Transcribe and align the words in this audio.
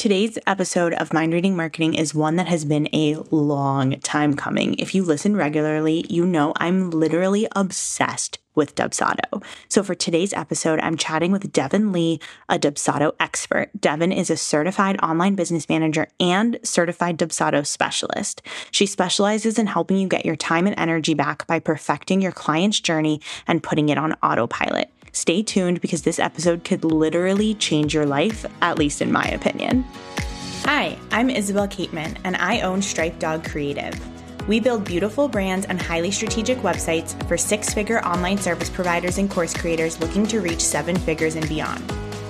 Today's 0.00 0.38
episode 0.46 0.94
of 0.94 1.12
Mind 1.12 1.34
Reading 1.34 1.54
Marketing 1.54 1.92
is 1.92 2.14
one 2.14 2.36
that 2.36 2.48
has 2.48 2.64
been 2.64 2.88
a 2.94 3.16
long 3.30 4.00
time 4.00 4.34
coming. 4.34 4.72
If 4.78 4.94
you 4.94 5.02
listen 5.02 5.36
regularly, 5.36 6.06
you 6.08 6.24
know 6.24 6.54
I'm 6.56 6.88
literally 6.88 7.46
obsessed 7.54 8.38
with 8.54 8.74
Dubsado. 8.74 9.44
So 9.68 9.82
for 9.82 9.94
today's 9.94 10.32
episode, 10.32 10.80
I'm 10.80 10.96
chatting 10.96 11.32
with 11.32 11.52
Devin 11.52 11.92
Lee, 11.92 12.18
a 12.48 12.58
Dubsado 12.58 13.12
expert. 13.20 13.68
Devin 13.78 14.10
is 14.10 14.30
a 14.30 14.38
certified 14.38 14.98
online 15.02 15.34
business 15.34 15.68
manager 15.68 16.08
and 16.18 16.58
certified 16.62 17.18
Dubsado 17.18 17.66
specialist. 17.66 18.40
She 18.70 18.86
specializes 18.86 19.58
in 19.58 19.66
helping 19.66 19.98
you 19.98 20.08
get 20.08 20.24
your 20.24 20.34
time 20.34 20.66
and 20.66 20.78
energy 20.78 21.12
back 21.12 21.46
by 21.46 21.58
perfecting 21.58 22.22
your 22.22 22.32
client's 22.32 22.80
journey 22.80 23.20
and 23.46 23.62
putting 23.62 23.90
it 23.90 23.98
on 23.98 24.14
autopilot. 24.22 24.90
Stay 25.12 25.42
tuned 25.42 25.80
because 25.80 26.02
this 26.02 26.18
episode 26.18 26.64
could 26.64 26.84
literally 26.84 27.54
change 27.54 27.94
your 27.94 28.06
life, 28.06 28.46
at 28.62 28.78
least 28.78 29.02
in 29.02 29.10
my 29.10 29.24
opinion. 29.24 29.84
Hi, 30.64 30.98
I'm 31.10 31.30
Isabel 31.30 31.66
Cateman, 31.66 32.18
and 32.24 32.36
I 32.36 32.60
own 32.60 32.80
Stripe 32.82 33.18
Dog 33.18 33.44
Creative. 33.44 33.98
We 34.46 34.60
build 34.60 34.84
beautiful 34.84 35.28
brands 35.28 35.66
and 35.66 35.80
highly 35.80 36.10
strategic 36.10 36.58
websites 36.58 37.20
for 37.26 37.36
six 37.36 37.72
figure 37.74 38.04
online 38.04 38.38
service 38.38 38.70
providers 38.70 39.18
and 39.18 39.30
course 39.30 39.54
creators 39.54 40.00
looking 40.00 40.26
to 40.28 40.40
reach 40.40 40.60
seven 40.60 40.96
figures 40.96 41.36
and 41.36 41.48
beyond. 41.48 41.82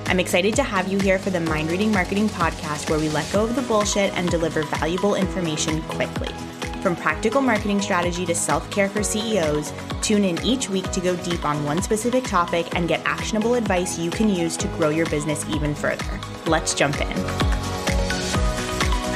I'm 0.06 0.18
excited 0.18 0.56
to 0.56 0.62
have 0.62 0.88
you 0.88 0.98
here 0.98 1.18
for 1.18 1.30
the 1.30 1.40
Mind 1.40 1.70
Reading 1.70 1.92
Marketing 1.92 2.28
Podcast, 2.28 2.90
where 2.90 2.98
we 2.98 3.08
let 3.10 3.32
go 3.32 3.44
of 3.44 3.54
the 3.54 3.62
bullshit 3.62 4.12
and 4.14 4.28
deliver 4.28 4.64
valuable 4.64 5.14
information 5.14 5.82
quickly. 5.82 6.34
From 6.80 6.96
practical 6.96 7.42
marketing 7.42 7.82
strategy 7.82 8.24
to 8.24 8.34
self 8.34 8.70
care 8.70 8.88
for 8.88 9.02
CEOs, 9.02 9.72
tune 10.00 10.24
in 10.24 10.42
each 10.42 10.70
week 10.70 10.90
to 10.92 11.00
go 11.00 11.14
deep 11.16 11.44
on 11.44 11.62
one 11.64 11.82
specific 11.82 12.24
topic 12.24 12.74
and 12.74 12.88
get 12.88 13.02
actionable 13.04 13.54
advice 13.54 13.98
you 13.98 14.10
can 14.10 14.30
use 14.30 14.56
to 14.56 14.66
grow 14.68 14.88
your 14.88 15.06
business 15.06 15.44
even 15.50 15.74
further. 15.74 16.18
Let's 16.46 16.72
jump 16.72 16.98
in. 16.98 17.12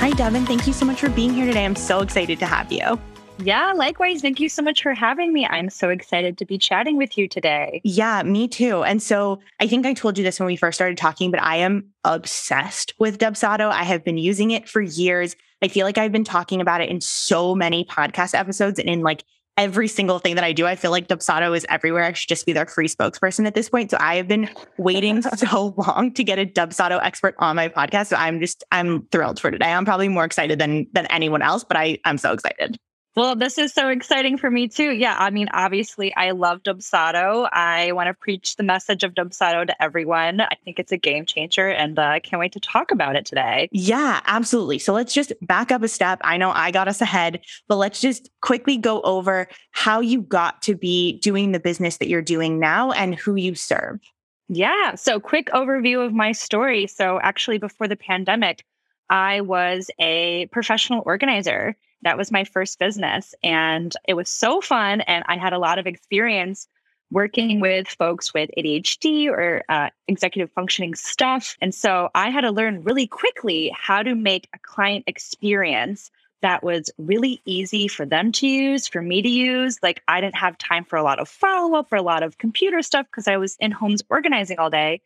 Hi, 0.00 0.10
Devin. 0.10 0.44
Thank 0.44 0.66
you 0.66 0.74
so 0.74 0.84
much 0.84 1.00
for 1.00 1.08
being 1.08 1.32
here 1.32 1.46
today. 1.46 1.64
I'm 1.64 1.74
so 1.74 2.00
excited 2.00 2.38
to 2.40 2.46
have 2.46 2.70
you. 2.70 3.00
Yeah, 3.38 3.72
likewise. 3.72 4.20
Thank 4.20 4.38
you 4.38 4.48
so 4.48 4.62
much 4.62 4.82
for 4.82 4.92
having 4.94 5.32
me. 5.32 5.46
I'm 5.46 5.70
so 5.70 5.88
excited 5.88 6.38
to 6.38 6.44
be 6.44 6.58
chatting 6.58 6.96
with 6.96 7.18
you 7.18 7.26
today. 7.26 7.80
Yeah, 7.82 8.22
me 8.22 8.46
too. 8.46 8.84
And 8.84 9.02
so 9.02 9.40
I 9.58 9.66
think 9.66 9.86
I 9.86 9.94
told 9.94 10.18
you 10.18 10.24
this 10.24 10.38
when 10.38 10.46
we 10.46 10.56
first 10.56 10.76
started 10.76 10.98
talking, 10.98 11.30
but 11.30 11.42
I 11.42 11.56
am 11.56 11.90
obsessed 12.04 12.94
with 12.98 13.18
Dubsado. 13.18 13.70
I 13.70 13.82
have 13.82 14.04
been 14.04 14.18
using 14.18 14.50
it 14.50 14.68
for 14.68 14.80
years. 14.82 15.34
I 15.62 15.68
feel 15.68 15.86
like 15.86 15.98
I've 15.98 16.12
been 16.12 16.24
talking 16.24 16.60
about 16.60 16.80
it 16.80 16.90
in 16.90 17.00
so 17.00 17.54
many 17.54 17.84
podcast 17.84 18.38
episodes 18.38 18.78
and 18.78 18.88
in 18.88 19.00
like 19.00 19.24
every 19.56 19.88
single 19.88 20.18
thing 20.18 20.34
that 20.34 20.44
I 20.44 20.52
do. 20.52 20.66
I 20.66 20.76
feel 20.76 20.90
like 20.90 21.08
Dubsado 21.08 21.56
is 21.56 21.64
everywhere. 21.68 22.04
I 22.04 22.12
should 22.12 22.28
just 22.28 22.44
be 22.44 22.52
their 22.52 22.66
free 22.66 22.88
spokesperson 22.88 23.46
at 23.46 23.54
this 23.54 23.68
point. 23.68 23.90
So 23.90 23.96
I 24.00 24.16
have 24.16 24.28
been 24.28 24.48
waiting 24.78 25.22
so 25.36 25.74
long 25.76 26.12
to 26.14 26.24
get 26.24 26.38
a 26.38 26.46
Dubsado 26.46 27.00
expert 27.02 27.34
on 27.38 27.56
my 27.56 27.68
podcast. 27.68 28.08
So 28.08 28.16
I'm 28.16 28.40
just 28.40 28.64
I'm 28.72 29.06
thrilled 29.06 29.40
for 29.40 29.50
today. 29.50 29.72
I'm 29.72 29.84
probably 29.84 30.08
more 30.08 30.24
excited 30.24 30.58
than 30.58 30.86
than 30.92 31.06
anyone 31.06 31.42
else, 31.42 31.64
but 31.64 31.76
I 31.76 31.98
I'm 32.04 32.18
so 32.18 32.32
excited. 32.32 32.78
Well, 33.16 33.36
this 33.36 33.58
is 33.58 33.72
so 33.72 33.90
exciting 33.90 34.38
for 34.38 34.50
me 34.50 34.66
too. 34.66 34.90
Yeah, 34.90 35.16
I 35.16 35.30
mean, 35.30 35.46
obviously, 35.52 36.12
I 36.16 36.32
love 36.32 36.64
Dubsado. 36.64 37.48
I 37.52 37.92
want 37.92 38.08
to 38.08 38.14
preach 38.14 38.56
the 38.56 38.64
message 38.64 39.04
of 39.04 39.14
Dubsado 39.14 39.64
to 39.64 39.82
everyone. 39.82 40.40
I 40.40 40.56
think 40.64 40.80
it's 40.80 40.90
a 40.90 40.96
game 40.96 41.24
changer, 41.24 41.68
and 41.68 41.96
I 41.96 42.16
uh, 42.16 42.20
can't 42.20 42.40
wait 42.40 42.52
to 42.52 42.60
talk 42.60 42.90
about 42.90 43.14
it 43.14 43.24
today. 43.24 43.68
Yeah, 43.70 44.20
absolutely. 44.26 44.80
So 44.80 44.92
let's 44.92 45.14
just 45.14 45.32
back 45.42 45.70
up 45.70 45.84
a 45.84 45.88
step. 45.88 46.20
I 46.24 46.36
know 46.36 46.50
I 46.50 46.72
got 46.72 46.88
us 46.88 47.00
ahead, 47.00 47.40
but 47.68 47.76
let's 47.76 48.00
just 48.00 48.30
quickly 48.42 48.76
go 48.76 49.00
over 49.02 49.46
how 49.70 50.00
you 50.00 50.22
got 50.22 50.60
to 50.62 50.74
be 50.74 51.20
doing 51.20 51.52
the 51.52 51.60
business 51.60 51.98
that 51.98 52.08
you're 52.08 52.20
doing 52.20 52.58
now 52.58 52.90
and 52.90 53.14
who 53.14 53.36
you 53.36 53.54
serve. 53.54 54.00
Yeah. 54.48 54.96
So, 54.96 55.20
quick 55.20 55.46
overview 55.50 56.04
of 56.04 56.12
my 56.12 56.32
story. 56.32 56.88
So, 56.88 57.20
actually, 57.20 57.58
before 57.58 57.86
the 57.86 57.96
pandemic, 57.96 58.64
I 59.08 59.40
was 59.40 59.88
a 60.00 60.46
professional 60.46 61.04
organizer 61.06 61.76
that 62.04 62.16
was 62.16 62.30
my 62.30 62.44
first 62.44 62.78
business. 62.78 63.34
And 63.42 63.92
it 64.06 64.14
was 64.14 64.28
so 64.28 64.60
fun. 64.60 65.00
And 65.02 65.24
I 65.26 65.36
had 65.36 65.52
a 65.52 65.58
lot 65.58 65.78
of 65.78 65.86
experience 65.86 66.68
working 67.10 67.60
with 67.60 67.88
folks 67.88 68.32
with 68.34 68.50
ADHD 68.56 69.28
or 69.28 69.62
uh, 69.68 69.90
executive 70.08 70.50
functioning 70.52 70.94
stuff. 70.94 71.56
And 71.60 71.74
so 71.74 72.08
I 72.14 72.30
had 72.30 72.42
to 72.42 72.50
learn 72.50 72.82
really 72.82 73.06
quickly 73.06 73.72
how 73.76 74.02
to 74.02 74.14
make 74.14 74.48
a 74.54 74.58
client 74.58 75.04
experience 75.06 76.10
that 76.42 76.62
was 76.62 76.90
really 76.98 77.40
easy 77.46 77.88
for 77.88 78.04
them 78.04 78.30
to 78.32 78.46
use, 78.46 78.86
for 78.86 79.00
me 79.00 79.22
to 79.22 79.28
use. 79.28 79.78
Like 79.82 80.02
I 80.08 80.20
didn't 80.20 80.36
have 80.36 80.58
time 80.58 80.84
for 80.84 80.96
a 80.96 81.02
lot 81.02 81.18
of 81.18 81.28
follow 81.28 81.78
up 81.78 81.90
or 81.90 81.96
a 81.96 82.02
lot 82.02 82.22
of 82.22 82.36
computer 82.36 82.82
stuff 82.82 83.06
because 83.10 83.28
I 83.28 83.38
was 83.38 83.56
in 83.60 83.70
homes 83.70 84.02
organizing 84.10 84.58
all 84.58 84.68
day. 84.68 85.00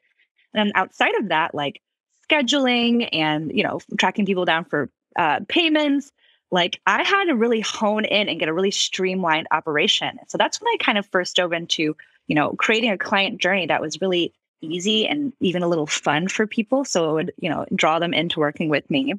And 0.55 0.73
outside 0.75 1.15
of 1.15 1.29
that, 1.29 1.55
like 1.55 1.81
scheduling 2.29 3.09
and, 3.13 3.53
you 3.55 3.63
know, 3.63 3.81
tracking 3.99 4.27
people 4.27 4.47
down 4.47 4.65
for 4.65 4.91
uh, 5.17 5.41
payments 5.49 6.11
like 6.51 6.81
I 6.87 7.03
had 7.03 7.25
to 7.27 7.35
really 7.35 7.61
hone 7.61 8.05
in 8.05 8.29
and 8.29 8.41
get 8.41 8.49
a 8.49 8.53
really 8.53 8.71
streamlined 8.71 9.49
operation. 9.51 10.19
So 10.29 10.39
that's 10.39 10.61
when 10.61 10.69
I 10.69 10.77
kind 10.81 10.99
of 10.99 11.07
first 11.07 11.37
dove 11.37 11.53
into, 11.53 11.97
you 12.27 12.35
know, 12.35 12.55
creating 12.55 12.91
a 12.91 12.99
client 12.99 13.41
journey 13.41 13.67
that 13.67 13.81
was 13.81 14.01
really 14.01 14.33
easy 14.61 15.07
and 15.07 15.33
even 15.41 15.63
a 15.63 15.69
little 15.69 15.87
fun 15.87 16.29
for 16.29 16.47
people. 16.47 16.85
So 16.85 17.11
it 17.11 17.13
would, 17.13 17.33
you 17.39 17.51
know, 17.51 17.67
draw 17.75 17.99
them 17.99 18.15
into 18.15 18.41
working 18.41 18.69
with 18.69 18.89
me. 18.91 19.15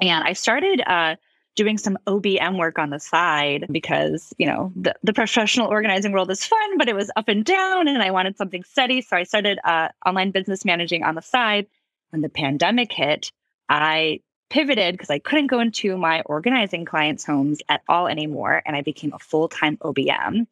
And 0.00 0.24
I 0.24 0.32
started 0.32 0.82
uh, 0.86 1.16
doing 1.54 1.78
some 1.78 1.98
OBM 2.06 2.58
work 2.58 2.78
on 2.78 2.90
the 2.90 2.98
side 2.98 3.66
because, 3.70 4.32
you 4.38 4.46
know, 4.46 4.72
the, 4.74 4.94
the 5.02 5.12
professional 5.12 5.68
organizing 5.68 6.12
world 6.12 6.30
is 6.30 6.44
fun, 6.44 6.78
but 6.78 6.88
it 6.88 6.94
was 6.94 7.10
up 7.16 7.28
and 7.28 7.44
down 7.44 7.88
and 7.88 8.02
I 8.02 8.10
wanted 8.10 8.36
something 8.36 8.64
steady. 8.64 9.02
So 9.02 9.16
I 9.16 9.24
started 9.24 9.58
uh, 9.64 9.88
online 10.06 10.30
business 10.30 10.64
managing 10.64 11.02
on 11.02 11.14
the 11.14 11.22
side. 11.22 11.66
When 12.10 12.22
the 12.22 12.28
pandemic 12.28 12.92
hit, 12.92 13.30
I 13.68 14.20
pivoted 14.50 14.94
because 14.94 15.10
I 15.10 15.18
couldn't 15.18 15.46
go 15.46 15.60
into 15.60 15.96
my 15.96 16.20
organizing 16.22 16.84
clients' 16.84 17.24
homes 17.24 17.60
at 17.68 17.82
all 17.88 18.08
anymore. 18.08 18.62
And 18.66 18.76
I 18.76 18.82
became 18.82 19.12
a 19.14 19.18
full 19.18 19.48
time 19.48 19.78
OBM. 19.78 20.46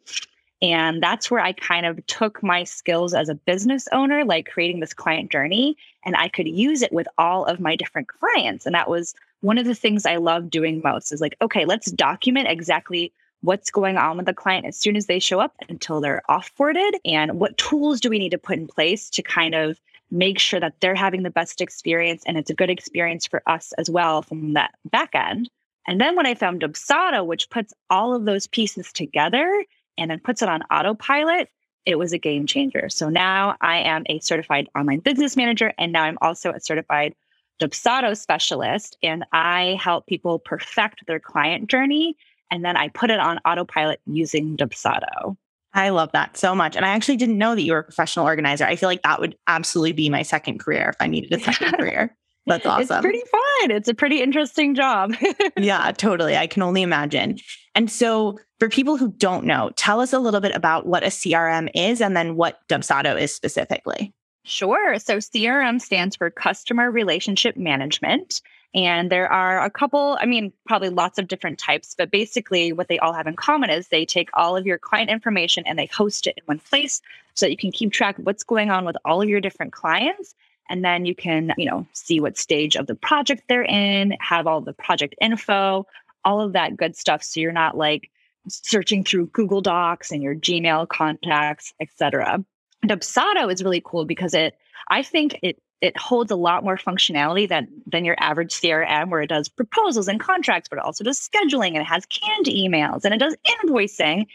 And 0.60 1.03
that's 1.03 1.31
where 1.31 1.41
I 1.41 1.53
kind 1.53 1.86
of 1.86 2.04
took 2.06 2.42
my 2.42 2.64
skills 2.64 3.14
as 3.14 3.28
a 3.28 3.34
business 3.34 3.86
owner, 3.92 4.25
like 4.25 4.48
creating 4.48 4.81
this 4.81 4.94
client 4.94 5.31
journey, 5.31 5.76
and 6.04 6.16
I 6.16 6.28
could 6.28 6.48
use 6.48 6.82
it 6.82 6.92
with 6.92 7.06
all 7.16 7.44
of 7.44 7.60
my 7.60 7.76
different 7.76 8.09
clients. 8.09 8.66
And 8.66 8.75
that 8.75 8.91
was 8.91 9.14
one 9.41 9.59
of 9.59 9.66
the 9.66 9.75
things 9.75 10.04
I 10.04 10.16
love 10.16 10.50
doing 10.50 10.80
most 10.82 11.12
is 11.12 11.20
like, 11.20 11.36
okay, 11.41 11.65
let's 11.65 11.92
document 11.92 12.48
exactly 12.48 13.12
what's 13.42 13.70
going 13.70 13.97
on 13.97 14.16
with 14.16 14.26
the 14.26 14.34
client 14.34 14.66
as 14.66 14.76
soon 14.76 14.97
as 14.97 15.06
they 15.06 15.20
show 15.20 15.38
up 15.38 15.54
until 15.69 16.00
they're 16.00 16.22
offboarded 16.28 16.91
and 17.04 17.38
what 17.38 17.56
tools 17.56 18.00
do 18.00 18.10
we 18.10 18.19
need 18.19 18.30
to 18.30 18.38
put 18.38 18.59
in 18.59 18.66
place 18.66 19.09
to 19.10 19.22
kind 19.22 19.54
of 19.54 19.78
make 20.10 20.38
sure 20.38 20.60
that 20.60 20.80
they're 20.80 20.94
having 20.94 21.22
the 21.22 21.30
best 21.30 21.60
experience 21.60 22.22
and 22.26 22.36
it's 22.36 22.50
a 22.50 22.54
good 22.54 22.70
experience 22.70 23.26
for 23.26 23.42
us 23.46 23.72
as 23.78 23.91
well 23.91 24.22
from 24.22 24.54
that 24.54 24.74
back 24.91 25.14
end. 25.14 25.50
And 25.86 26.00
then 26.00 26.16
when 26.16 26.26
I 26.26 26.34
found 26.34 26.60
Dubsado, 26.60 27.24
which 27.24 27.50
puts 27.50 27.72
all 27.91 28.14
of 28.14 28.24
those 28.24 28.47
pieces 28.47 28.92
together 28.92 29.64
and 29.97 30.10
then 30.10 30.20
puts 30.20 30.42
it 30.42 30.48
on 30.48 30.62
autopilot, 30.70 31.48
it 31.86 31.98
was 31.98 32.12
a 32.12 32.18
game 32.18 32.47
changer. 32.47 32.88
So 32.91 33.08
now 33.08 33.56
I 33.62 33.78
am 33.78 34.04
a 34.06 34.18
certified 34.18 34.68
online 34.76 35.00
business 35.00 35.36
manager, 35.36 35.72
and 35.78 35.91
now 35.91 36.02
I'm 36.02 36.18
also 36.20 36.52
a 36.52 36.60
certified 36.60 37.14
Dubsado 37.60 38.14
specialist, 38.16 38.98
and 39.02 39.24
I 39.32 39.78
help 39.82 40.06
people 40.06 40.38
perfect 40.38 41.06
their 41.06 41.18
client 41.18 41.68
journey. 41.68 42.16
And 42.50 42.64
then 42.64 42.76
I 42.76 42.88
put 42.88 43.10
it 43.10 43.18
on 43.18 43.41
autopilot 43.44 44.00
using 44.06 44.56
Dubsado. 44.56 45.36
I 45.74 45.90
love 45.90 46.10
that 46.12 46.36
so 46.36 46.54
much. 46.54 46.76
And 46.76 46.84
I 46.84 46.88
actually 46.88 47.16
didn't 47.16 47.38
know 47.38 47.54
that 47.54 47.62
you 47.62 47.72
were 47.72 47.80
a 47.80 47.84
professional 47.84 48.24
organizer. 48.24 48.64
I 48.64 48.76
feel 48.76 48.88
like 48.88 49.02
that 49.02 49.20
would 49.20 49.36
absolutely 49.46 49.92
be 49.92 50.08
my 50.08 50.22
second 50.22 50.58
career 50.60 50.90
if 50.90 50.96
I 51.00 51.06
needed 51.06 51.32
a 51.32 51.40
second 51.44 51.72
career. 51.78 52.16
That's 52.46 52.64
awesome. 52.64 52.96
It's 52.96 53.02
pretty 53.02 53.22
fun. 53.30 53.70
It's 53.70 53.88
a 53.88 53.94
pretty 53.94 54.22
interesting 54.22 54.74
job. 54.74 55.14
yeah, 55.58 55.92
totally. 55.92 56.36
I 56.36 56.46
can 56.46 56.62
only 56.62 56.82
imagine. 56.82 57.38
And 57.74 57.90
so, 57.90 58.38
for 58.58 58.68
people 58.68 58.96
who 58.96 59.12
don't 59.12 59.44
know, 59.44 59.70
tell 59.76 60.00
us 60.00 60.12
a 60.12 60.18
little 60.18 60.40
bit 60.40 60.56
about 60.56 60.86
what 60.86 61.04
a 61.04 61.08
CRM 61.08 61.68
is 61.74 62.00
and 62.00 62.16
then 62.16 62.36
what 62.36 62.58
Dubsado 62.68 63.20
is 63.20 63.34
specifically. 63.34 64.12
Sure. 64.44 64.98
So, 64.98 65.18
CRM 65.18 65.80
stands 65.80 66.16
for 66.16 66.30
Customer 66.30 66.90
Relationship 66.90 67.56
Management. 67.56 68.40
And 68.74 69.10
there 69.10 69.30
are 69.32 69.65
a 69.65 69.70
couple, 69.70 70.18
I 70.20 70.26
mean, 70.26 70.53
probably 70.66 70.91
lots 70.91 71.18
of 71.18 71.26
different 71.26 71.59
types, 71.59 71.94
but 71.97 72.10
basically 72.10 72.72
what 72.72 72.88
they 72.88 72.98
all 72.98 73.15
have 73.15 73.26
in 73.26 73.34
common 73.34 73.70
is 73.70 73.88
they 73.88 74.04
take 74.04 74.28
all 74.34 74.56
of 74.56 74.66
your 74.66 74.78
client 74.78 75.10
information 75.10 75.65
and 75.66 75.78
they 75.78 75.86
host 75.86 76.26
it 76.26 76.34
in 76.36 76.42
one 76.44 76.59
place 76.59 77.00
so 77.34 77.47
that 77.47 77.50
you 77.50 77.56
can 77.56 77.72
keep 77.72 77.92
track 77.92 78.18
of 78.18 78.26
what's 78.26 78.44
going 78.44 78.70
on 78.70 78.84
with 78.84 78.97
all 79.04 79.22
of 79.22 79.28
your 79.28 79.41
different 79.41 79.72
clients. 79.72 80.34
And 80.68 80.84
then 80.84 81.06
you 81.06 81.15
can, 81.15 81.54
you 81.56 81.65
know, 81.65 81.86
see 81.94 82.20
what 82.20 82.36
stage 82.36 82.76
of 82.76 82.86
the 82.86 82.94
project 82.94 83.44
they're 83.48 83.65
in, 83.65 84.16
have 84.20 84.47
all 84.47 84.60
the 84.60 84.74
project 84.74 85.14
info, 85.18 85.86
all 86.24 86.42
of 86.42 86.53
that 86.53 86.76
good 86.76 86.94
stuff. 86.94 87.22
So 87.22 87.41
you're 87.41 87.53
not 87.53 87.76
like 87.76 88.10
searching 88.48 89.03
through 89.03 89.26
Google 89.28 89.62
Docs 89.62 90.12
and 90.12 90.22
your 90.22 90.34
Gmail 90.34 90.88
contacts, 90.88 91.72
etc. 91.80 92.44
Dubsado 92.84 93.50
is 93.50 93.64
really 93.64 93.82
cool 93.84 94.04
because 94.04 94.34
it, 94.34 94.54
I 94.91 95.03
think 95.03 95.38
it 95.42 95.60
it 95.80 95.97
holds 95.97 96.30
a 96.30 96.36
lot 96.36 96.65
more 96.65 96.77
functionality 96.77 97.48
than 97.48 97.69
than 97.86 98.04
your 98.04 98.16
average 98.19 98.53
CRM 98.53 99.10
where 99.10 99.22
it 99.22 99.28
does 99.28 99.48
proposals 99.48 100.09
and 100.09 100.21
contracts, 100.21 100.69
but 100.69 100.78
it 100.78 100.84
also 100.84 101.04
does 101.04 101.21
scheduling 101.21 101.69
and 101.69 101.78
it 101.78 101.86
has 101.86 102.04
canned 102.07 102.47
emails 102.47 103.04
and 103.04 103.15
it 103.15 103.19
does 103.19 103.36
invoicing. 103.47 104.27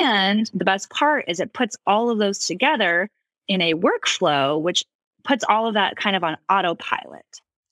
And 0.00 0.50
the 0.54 0.64
best 0.64 0.90
part 0.90 1.24
is 1.28 1.40
it 1.40 1.52
puts 1.52 1.76
all 1.86 2.10
of 2.10 2.18
those 2.18 2.38
together 2.40 3.08
in 3.48 3.60
a 3.60 3.74
workflow, 3.74 4.60
which 4.60 4.84
puts 5.24 5.44
all 5.48 5.66
of 5.66 5.74
that 5.74 5.96
kind 5.96 6.16
of 6.16 6.24
on 6.24 6.36
autopilot. 6.50 7.24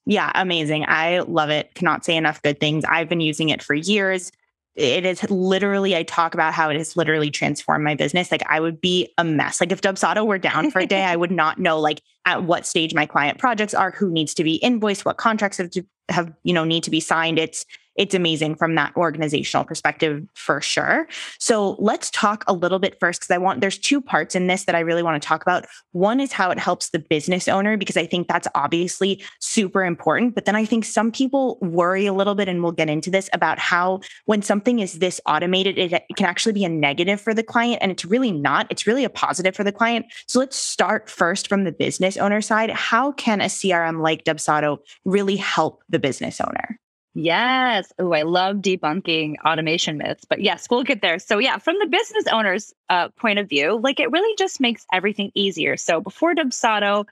Yeah, 0.06 0.30
amazing. 0.34 0.84
I 0.86 1.20
love 1.20 1.50
it. 1.50 1.74
Cannot 1.74 2.04
say 2.04 2.16
enough 2.16 2.42
good 2.42 2.60
things. 2.60 2.84
I've 2.84 3.08
been 3.08 3.20
using 3.20 3.48
it 3.48 3.62
for 3.62 3.74
years. 3.74 4.32
It 4.74 5.06
is 5.06 5.22
literally, 5.30 5.94
I 5.94 6.02
talk 6.02 6.34
about 6.34 6.52
how 6.52 6.68
it 6.68 6.76
has 6.76 6.96
literally 6.96 7.30
transformed 7.30 7.84
my 7.84 7.94
business. 7.94 8.32
Like 8.32 8.42
I 8.48 8.58
would 8.58 8.80
be 8.80 9.12
a 9.18 9.24
mess. 9.24 9.60
Like 9.60 9.70
if 9.70 9.80
Dubsado 9.80 10.26
were 10.26 10.38
down 10.38 10.70
for 10.70 10.80
a 10.80 10.86
day, 10.86 11.04
I 11.04 11.14
would 11.14 11.30
not 11.44 11.58
know 11.58 11.78
like 11.78 12.02
at 12.24 12.42
what 12.42 12.66
stage 12.66 12.94
my 12.94 13.06
client 13.06 13.38
projects 13.38 13.74
are, 13.74 13.92
who 13.92 14.10
needs 14.10 14.34
to 14.34 14.44
be 14.44 14.56
invoiced, 14.56 15.04
what 15.04 15.16
contracts 15.16 15.58
have 15.58 15.70
to 15.70 15.84
have, 16.08 16.32
you 16.42 16.52
know, 16.52 16.64
need 16.64 16.82
to 16.84 16.90
be 16.90 17.00
signed. 17.00 17.38
It's 17.38 17.64
it's 17.96 18.14
amazing 18.14 18.56
from 18.56 18.74
that 18.74 18.92
organizational 18.96 19.64
perspective 19.64 20.26
for 20.34 20.60
sure. 20.60 21.06
So 21.38 21.76
let's 21.78 22.10
talk 22.10 22.44
a 22.46 22.52
little 22.52 22.78
bit 22.78 22.98
first 22.98 23.20
because 23.20 23.34
I 23.34 23.38
want 23.38 23.60
there's 23.60 23.78
two 23.78 24.00
parts 24.00 24.34
in 24.34 24.46
this 24.46 24.64
that 24.64 24.74
I 24.74 24.80
really 24.80 25.02
want 25.02 25.20
to 25.20 25.26
talk 25.26 25.42
about. 25.42 25.66
One 25.92 26.20
is 26.20 26.32
how 26.32 26.50
it 26.50 26.58
helps 26.58 26.90
the 26.90 26.98
business 26.98 27.48
owner 27.48 27.76
because 27.76 27.96
I 27.96 28.06
think 28.06 28.28
that's 28.28 28.48
obviously 28.54 29.22
super 29.40 29.84
important. 29.84 30.34
But 30.34 30.44
then 30.44 30.56
I 30.56 30.64
think 30.64 30.84
some 30.84 31.12
people 31.12 31.58
worry 31.60 32.06
a 32.06 32.12
little 32.12 32.34
bit, 32.34 32.48
and 32.48 32.62
we'll 32.62 32.72
get 32.72 32.90
into 32.90 33.10
this 33.10 33.30
about 33.32 33.58
how 33.58 34.00
when 34.24 34.42
something 34.42 34.80
is 34.80 34.98
this 34.98 35.20
automated, 35.26 35.78
it, 35.78 35.92
it 35.92 36.16
can 36.16 36.26
actually 36.26 36.52
be 36.52 36.64
a 36.64 36.68
negative 36.68 37.20
for 37.20 37.34
the 37.34 37.42
client. 37.42 37.78
And 37.82 37.90
it's 37.90 38.04
really 38.04 38.32
not, 38.32 38.66
it's 38.70 38.86
really 38.86 39.04
a 39.04 39.10
positive 39.10 39.54
for 39.54 39.64
the 39.64 39.72
client. 39.72 40.06
So 40.26 40.38
let's 40.38 40.56
start 40.56 41.08
first 41.08 41.48
from 41.48 41.64
the 41.64 41.72
business 41.72 42.16
owner 42.16 42.40
side. 42.40 42.70
How 42.70 43.12
can 43.12 43.40
a 43.40 43.46
CRM 43.46 44.02
like 44.02 44.24
Dubsado 44.24 44.78
really 45.04 45.36
help 45.36 45.82
the 45.88 45.98
business 45.98 46.40
owner? 46.40 46.80
Yes. 47.14 47.92
Oh, 48.00 48.12
I 48.12 48.22
love 48.22 48.56
debunking 48.56 49.36
automation 49.46 49.98
myths. 49.98 50.24
But 50.24 50.40
yes, 50.40 50.66
we'll 50.68 50.82
get 50.82 51.00
there. 51.00 51.20
So, 51.20 51.38
yeah, 51.38 51.58
from 51.58 51.76
the 51.78 51.86
business 51.86 52.24
owner's 52.32 52.74
uh, 52.90 53.08
point 53.10 53.38
of 53.38 53.48
view, 53.48 53.78
like 53.80 54.00
it 54.00 54.10
really 54.10 54.34
just 54.36 54.60
makes 54.60 54.84
everything 54.92 55.30
easier. 55.34 55.76
So, 55.76 56.00
before 56.00 56.34
Dubsado, 56.34 57.06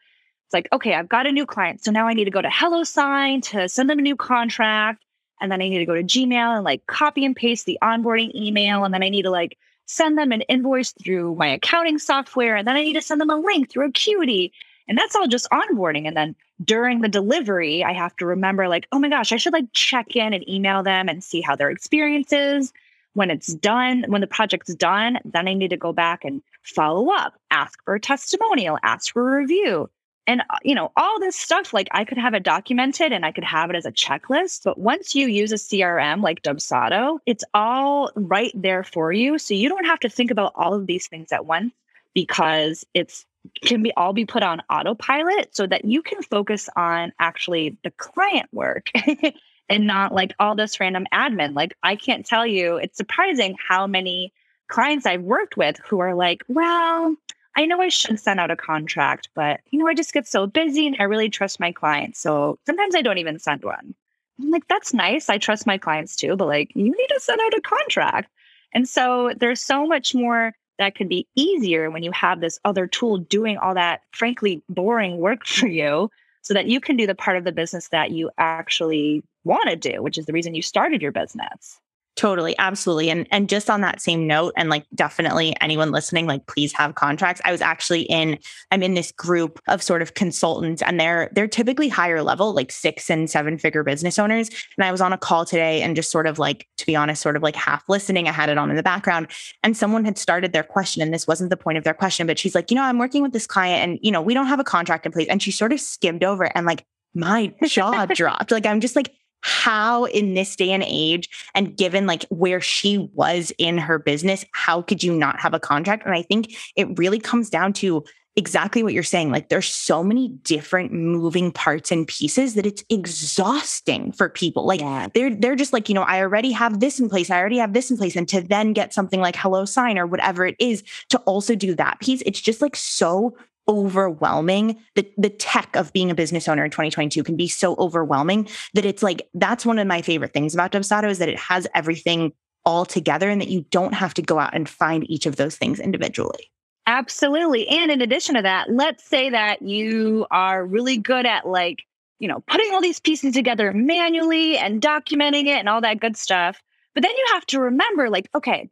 it's 0.52 0.54
like, 0.54 0.68
okay, 0.72 0.94
I've 0.94 1.08
got 1.08 1.26
a 1.26 1.32
new 1.32 1.46
client. 1.46 1.82
So 1.82 1.90
now 1.90 2.06
I 2.06 2.12
need 2.12 2.26
to 2.26 2.30
go 2.30 2.42
to 2.42 2.48
HelloSign 2.48 3.42
to 3.50 3.68
send 3.70 3.88
them 3.88 3.98
a 3.98 4.02
new 4.02 4.16
contract. 4.16 5.02
And 5.40 5.50
then 5.50 5.62
I 5.62 5.68
need 5.68 5.78
to 5.78 5.86
go 5.86 5.94
to 5.94 6.02
Gmail 6.02 6.56
and 6.56 6.62
like 6.62 6.86
copy 6.86 7.24
and 7.24 7.34
paste 7.34 7.64
the 7.64 7.78
onboarding 7.82 8.34
email. 8.34 8.84
And 8.84 8.92
then 8.92 9.02
I 9.02 9.08
need 9.08 9.22
to 9.22 9.30
like 9.30 9.56
send 9.86 10.18
them 10.18 10.30
an 10.30 10.42
invoice 10.42 10.92
through 10.92 11.36
my 11.36 11.48
accounting 11.48 11.98
software. 11.98 12.56
And 12.56 12.68
then 12.68 12.76
I 12.76 12.82
need 12.82 12.92
to 12.94 13.00
send 13.00 13.20
them 13.20 13.30
a 13.30 13.36
link 13.36 13.70
through 13.70 13.88
Acuity. 13.88 14.52
And 14.88 14.98
that's 14.98 15.14
all 15.14 15.26
just 15.26 15.48
onboarding. 15.50 16.06
And 16.06 16.16
then 16.16 16.34
during 16.64 17.00
the 17.00 17.08
delivery, 17.08 17.84
I 17.84 17.92
have 17.92 18.16
to 18.16 18.26
remember, 18.26 18.68
like, 18.68 18.86
oh 18.92 18.98
my 18.98 19.08
gosh, 19.08 19.32
I 19.32 19.36
should 19.36 19.52
like 19.52 19.72
check 19.72 20.16
in 20.16 20.32
and 20.32 20.48
email 20.48 20.82
them 20.82 21.08
and 21.08 21.22
see 21.22 21.40
how 21.40 21.56
their 21.56 21.70
experience 21.70 22.32
is. 22.32 22.72
When 23.14 23.30
it's 23.30 23.52
done, 23.52 24.04
when 24.08 24.22
the 24.22 24.26
project's 24.26 24.74
done, 24.74 25.18
then 25.24 25.46
I 25.46 25.52
need 25.52 25.68
to 25.68 25.76
go 25.76 25.92
back 25.92 26.24
and 26.24 26.40
follow 26.62 27.12
up, 27.12 27.34
ask 27.50 27.78
for 27.84 27.94
a 27.94 28.00
testimonial, 28.00 28.78
ask 28.82 29.12
for 29.12 29.36
a 29.36 29.40
review. 29.40 29.90
And, 30.26 30.40
uh, 30.48 30.58
you 30.62 30.74
know, 30.74 30.92
all 30.96 31.20
this 31.20 31.36
stuff, 31.36 31.74
like 31.74 31.88
I 31.90 32.04
could 32.04 32.16
have 32.16 32.32
it 32.32 32.44
documented 32.44 33.12
and 33.12 33.26
I 33.26 33.32
could 33.32 33.44
have 33.44 33.70
it 33.70 33.76
as 33.76 33.84
a 33.84 33.92
checklist. 33.92 34.62
But 34.64 34.78
once 34.78 35.14
you 35.14 35.26
use 35.26 35.52
a 35.52 35.56
CRM 35.56 36.22
like 36.22 36.42
Dubsado, 36.42 37.18
it's 37.26 37.44
all 37.54 38.10
right 38.14 38.52
there 38.54 38.84
for 38.84 39.12
you. 39.12 39.38
So 39.38 39.52
you 39.52 39.68
don't 39.68 39.84
have 39.84 40.00
to 40.00 40.08
think 40.08 40.30
about 40.30 40.52
all 40.54 40.74
of 40.74 40.86
these 40.86 41.08
things 41.08 41.32
at 41.32 41.44
once 41.44 41.72
because 42.14 42.86
it's 42.94 43.26
can 43.62 43.82
be 43.82 43.92
all 43.96 44.12
be 44.12 44.24
put 44.24 44.42
on 44.42 44.62
autopilot 44.70 45.54
so 45.54 45.66
that 45.66 45.84
you 45.84 46.02
can 46.02 46.22
focus 46.22 46.68
on 46.76 47.12
actually 47.18 47.76
the 47.84 47.90
client 47.92 48.48
work 48.52 48.90
and 49.68 49.86
not 49.86 50.12
like 50.12 50.34
all 50.38 50.54
this 50.54 50.78
random 50.80 51.06
admin. 51.12 51.54
Like 51.54 51.74
I 51.82 51.96
can't 51.96 52.26
tell 52.26 52.46
you, 52.46 52.76
it's 52.76 52.96
surprising 52.96 53.56
how 53.68 53.86
many 53.86 54.32
clients 54.68 55.06
I've 55.06 55.22
worked 55.22 55.56
with 55.56 55.78
who 55.84 56.00
are 56.00 56.14
like, 56.14 56.42
well, 56.48 57.14
I 57.56 57.66
know 57.66 57.80
I 57.80 57.88
should 57.88 58.18
send 58.18 58.40
out 58.40 58.50
a 58.50 58.56
contract, 58.56 59.28
but 59.34 59.60
you 59.70 59.78
know, 59.78 59.86
I 59.86 59.94
just 59.94 60.14
get 60.14 60.26
so 60.26 60.46
busy 60.46 60.86
and 60.86 60.96
I 60.98 61.04
really 61.04 61.28
trust 61.28 61.60
my 61.60 61.72
clients. 61.72 62.20
So 62.20 62.58
sometimes 62.64 62.94
I 62.94 63.02
don't 63.02 63.18
even 63.18 63.38
send 63.38 63.64
one. 63.64 63.94
I'm 64.40 64.50
like, 64.50 64.66
that's 64.68 64.94
nice. 64.94 65.28
I 65.28 65.38
trust 65.38 65.66
my 65.66 65.78
clients 65.78 66.16
too, 66.16 66.36
but 66.36 66.48
like, 66.48 66.72
you 66.74 66.84
need 66.84 67.08
to 67.08 67.20
send 67.20 67.40
out 67.40 67.54
a 67.54 67.60
contract. 67.60 68.30
And 68.74 68.88
so 68.88 69.32
there's 69.36 69.60
so 69.60 69.86
much 69.86 70.14
more 70.14 70.54
that 70.78 70.94
could 70.94 71.08
be 71.08 71.26
easier 71.34 71.90
when 71.90 72.02
you 72.02 72.12
have 72.12 72.40
this 72.40 72.58
other 72.64 72.86
tool 72.86 73.18
doing 73.18 73.58
all 73.58 73.74
that, 73.74 74.02
frankly, 74.12 74.62
boring 74.68 75.18
work 75.18 75.46
for 75.46 75.66
you 75.66 76.10
so 76.42 76.54
that 76.54 76.66
you 76.66 76.80
can 76.80 76.96
do 76.96 77.06
the 77.06 77.14
part 77.14 77.36
of 77.36 77.44
the 77.44 77.52
business 77.52 77.88
that 77.88 78.10
you 78.10 78.30
actually 78.38 79.22
want 79.44 79.68
to 79.68 79.76
do, 79.76 80.02
which 80.02 80.18
is 80.18 80.26
the 80.26 80.32
reason 80.32 80.54
you 80.54 80.62
started 80.62 81.02
your 81.02 81.12
business. 81.12 81.80
Totally, 82.14 82.54
absolutely. 82.58 83.08
And 83.08 83.26
and 83.30 83.48
just 83.48 83.70
on 83.70 83.80
that 83.80 84.02
same 84.02 84.26
note 84.26 84.52
and 84.54 84.68
like 84.68 84.84
definitely 84.94 85.56
anyone 85.62 85.92
listening 85.92 86.26
like 86.26 86.46
please 86.46 86.70
have 86.74 86.94
contracts. 86.94 87.40
I 87.42 87.52
was 87.52 87.62
actually 87.62 88.02
in 88.02 88.38
I'm 88.70 88.82
in 88.82 88.92
this 88.92 89.12
group 89.12 89.58
of 89.66 89.82
sort 89.82 90.02
of 90.02 90.12
consultants 90.12 90.82
and 90.82 91.00
they're 91.00 91.30
they're 91.32 91.48
typically 91.48 91.88
higher 91.88 92.22
level 92.22 92.52
like 92.52 92.70
6 92.70 93.08
and 93.08 93.30
7 93.30 93.56
figure 93.56 93.82
business 93.82 94.18
owners 94.18 94.50
and 94.76 94.84
I 94.84 94.92
was 94.92 95.00
on 95.00 95.14
a 95.14 95.18
call 95.18 95.46
today 95.46 95.80
and 95.80 95.96
just 95.96 96.10
sort 96.10 96.26
of 96.26 96.38
like 96.38 96.68
to 96.76 96.84
be 96.84 96.94
honest 96.94 97.22
sort 97.22 97.34
of 97.34 97.42
like 97.42 97.56
half 97.56 97.82
listening. 97.88 98.28
I 98.28 98.32
had 98.32 98.50
it 98.50 98.58
on 98.58 98.68
in 98.68 98.76
the 98.76 98.82
background 98.82 99.28
and 99.62 99.74
someone 99.74 100.04
had 100.04 100.18
started 100.18 100.52
their 100.52 100.64
question 100.64 101.00
and 101.00 101.14
this 101.14 101.26
wasn't 101.26 101.48
the 101.48 101.56
point 101.56 101.78
of 101.78 101.84
their 101.84 101.94
question 101.94 102.26
but 102.26 102.38
she's 102.38 102.54
like, 102.54 102.70
"You 102.70 102.74
know, 102.74 102.82
I'm 102.82 102.98
working 102.98 103.22
with 103.22 103.32
this 103.32 103.46
client 103.46 103.82
and 103.82 103.98
you 104.02 104.12
know, 104.12 104.20
we 104.20 104.34
don't 104.34 104.48
have 104.48 104.60
a 104.60 104.64
contract 104.64 105.06
in 105.06 105.12
place." 105.12 105.28
And 105.28 105.42
she 105.42 105.50
sort 105.50 105.72
of 105.72 105.80
skimmed 105.80 106.24
over 106.24 106.44
and 106.54 106.66
like 106.66 106.84
my 107.14 107.54
jaw 107.64 108.06
dropped. 108.14 108.50
Like 108.50 108.66
I'm 108.66 108.80
just 108.80 108.96
like 108.96 109.12
how 109.42 110.04
in 110.06 110.34
this 110.34 110.56
day 110.56 110.70
and 110.70 110.84
age 110.86 111.28
and 111.54 111.76
given 111.76 112.06
like 112.06 112.24
where 112.30 112.60
she 112.60 113.10
was 113.14 113.52
in 113.58 113.76
her 113.78 113.98
business 113.98 114.44
how 114.52 114.80
could 114.80 115.02
you 115.02 115.12
not 115.12 115.38
have 115.40 115.54
a 115.54 115.60
contract 115.60 116.04
and 116.04 116.14
i 116.14 116.22
think 116.22 116.54
it 116.76 116.86
really 116.98 117.18
comes 117.18 117.50
down 117.50 117.72
to 117.72 118.04
exactly 118.34 118.82
what 118.82 118.94
you're 118.94 119.02
saying 119.02 119.30
like 119.30 119.50
there's 119.50 119.68
so 119.68 120.02
many 120.02 120.28
different 120.28 120.90
moving 120.90 121.52
parts 121.52 121.92
and 121.92 122.06
pieces 122.08 122.54
that 122.54 122.64
it's 122.64 122.82
exhausting 122.88 124.10
for 124.10 124.30
people 124.30 124.64
like 124.64 124.80
yeah. 124.80 125.06
they're 125.12 125.34
they're 125.34 125.54
just 125.54 125.74
like 125.74 125.86
you 125.88 125.94
know 125.94 126.02
i 126.04 126.18
already 126.20 126.50
have 126.50 126.80
this 126.80 126.98
in 126.98 127.10
place 127.10 127.28
i 127.28 127.38
already 127.38 127.58
have 127.58 127.74
this 127.74 127.90
in 127.90 127.96
place 127.98 128.16
and 128.16 128.28
to 128.28 128.40
then 128.40 128.72
get 128.72 128.94
something 128.94 129.20
like 129.20 129.34
HelloSign 129.34 129.98
or 129.98 130.06
whatever 130.06 130.46
it 130.46 130.56
is 130.58 130.82
to 131.10 131.18
also 131.20 131.54
do 131.54 131.74
that 131.74 132.00
piece 132.00 132.22
it's 132.24 132.40
just 132.40 132.62
like 132.62 132.74
so 132.74 133.36
overwhelming. 133.68 134.78
The 134.94 135.10
the 135.16 135.30
tech 135.30 135.74
of 135.76 135.92
being 135.92 136.10
a 136.10 136.14
business 136.14 136.48
owner 136.48 136.64
in 136.64 136.70
2022 136.70 137.22
can 137.22 137.36
be 137.36 137.48
so 137.48 137.76
overwhelming 137.78 138.48
that 138.74 138.84
it's 138.84 139.02
like 139.02 139.28
that's 139.34 139.66
one 139.66 139.78
of 139.78 139.86
my 139.86 140.02
favorite 140.02 140.32
things 140.32 140.54
about 140.54 140.72
Dubsado 140.72 141.08
is 141.08 141.18
that 141.18 141.28
it 141.28 141.38
has 141.38 141.66
everything 141.74 142.32
all 142.64 142.84
together 142.84 143.28
and 143.28 143.40
that 143.40 143.48
you 143.48 143.64
don't 143.70 143.94
have 143.94 144.14
to 144.14 144.22
go 144.22 144.38
out 144.38 144.54
and 144.54 144.68
find 144.68 145.08
each 145.10 145.26
of 145.26 145.36
those 145.36 145.56
things 145.56 145.80
individually. 145.80 146.50
Absolutely. 146.86 147.68
And 147.68 147.90
in 147.90 148.00
addition 148.00 148.34
to 148.34 148.42
that, 148.42 148.70
let's 148.70 149.04
say 149.04 149.30
that 149.30 149.62
you 149.62 150.26
are 150.30 150.64
really 150.64 150.96
good 150.96 151.26
at 151.26 151.46
like, 151.46 151.84
you 152.18 152.28
know, 152.28 152.42
putting 152.48 152.72
all 152.72 152.80
these 152.80 153.00
pieces 153.00 153.34
together 153.34 153.72
manually 153.72 154.56
and 154.58 154.80
documenting 154.80 155.46
it 155.46 155.58
and 155.58 155.68
all 155.68 155.80
that 155.80 156.00
good 156.00 156.16
stuff. 156.16 156.60
But 156.94 157.02
then 157.02 157.12
you 157.16 157.24
have 157.32 157.46
to 157.46 157.60
remember 157.60 158.10
like, 158.10 158.28
okay, 158.34 158.68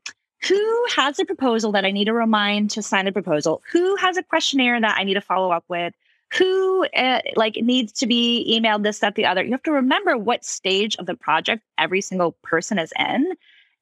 who 0.46 0.86
has 0.96 1.18
a 1.18 1.24
proposal 1.24 1.72
that 1.72 1.84
I 1.84 1.90
need 1.90 2.06
to 2.06 2.12
remind 2.12 2.70
to 2.70 2.82
sign 2.82 3.06
a 3.06 3.12
proposal? 3.12 3.62
Who 3.72 3.96
has 3.96 4.16
a 4.16 4.22
questionnaire 4.22 4.80
that 4.80 4.96
I 4.98 5.04
need 5.04 5.14
to 5.14 5.20
follow 5.20 5.50
up 5.50 5.64
with? 5.68 5.94
Who 6.38 6.86
uh, 6.96 7.20
like 7.36 7.56
needs 7.56 7.92
to 7.94 8.06
be 8.06 8.58
emailed 8.58 8.82
this, 8.82 9.00
that, 9.00 9.16
the 9.16 9.26
other? 9.26 9.42
You 9.42 9.50
have 9.50 9.62
to 9.64 9.72
remember 9.72 10.16
what 10.16 10.44
stage 10.44 10.96
of 10.96 11.06
the 11.06 11.14
project 11.14 11.62
every 11.76 12.00
single 12.00 12.32
person 12.42 12.78
is 12.78 12.92
in. 12.98 13.32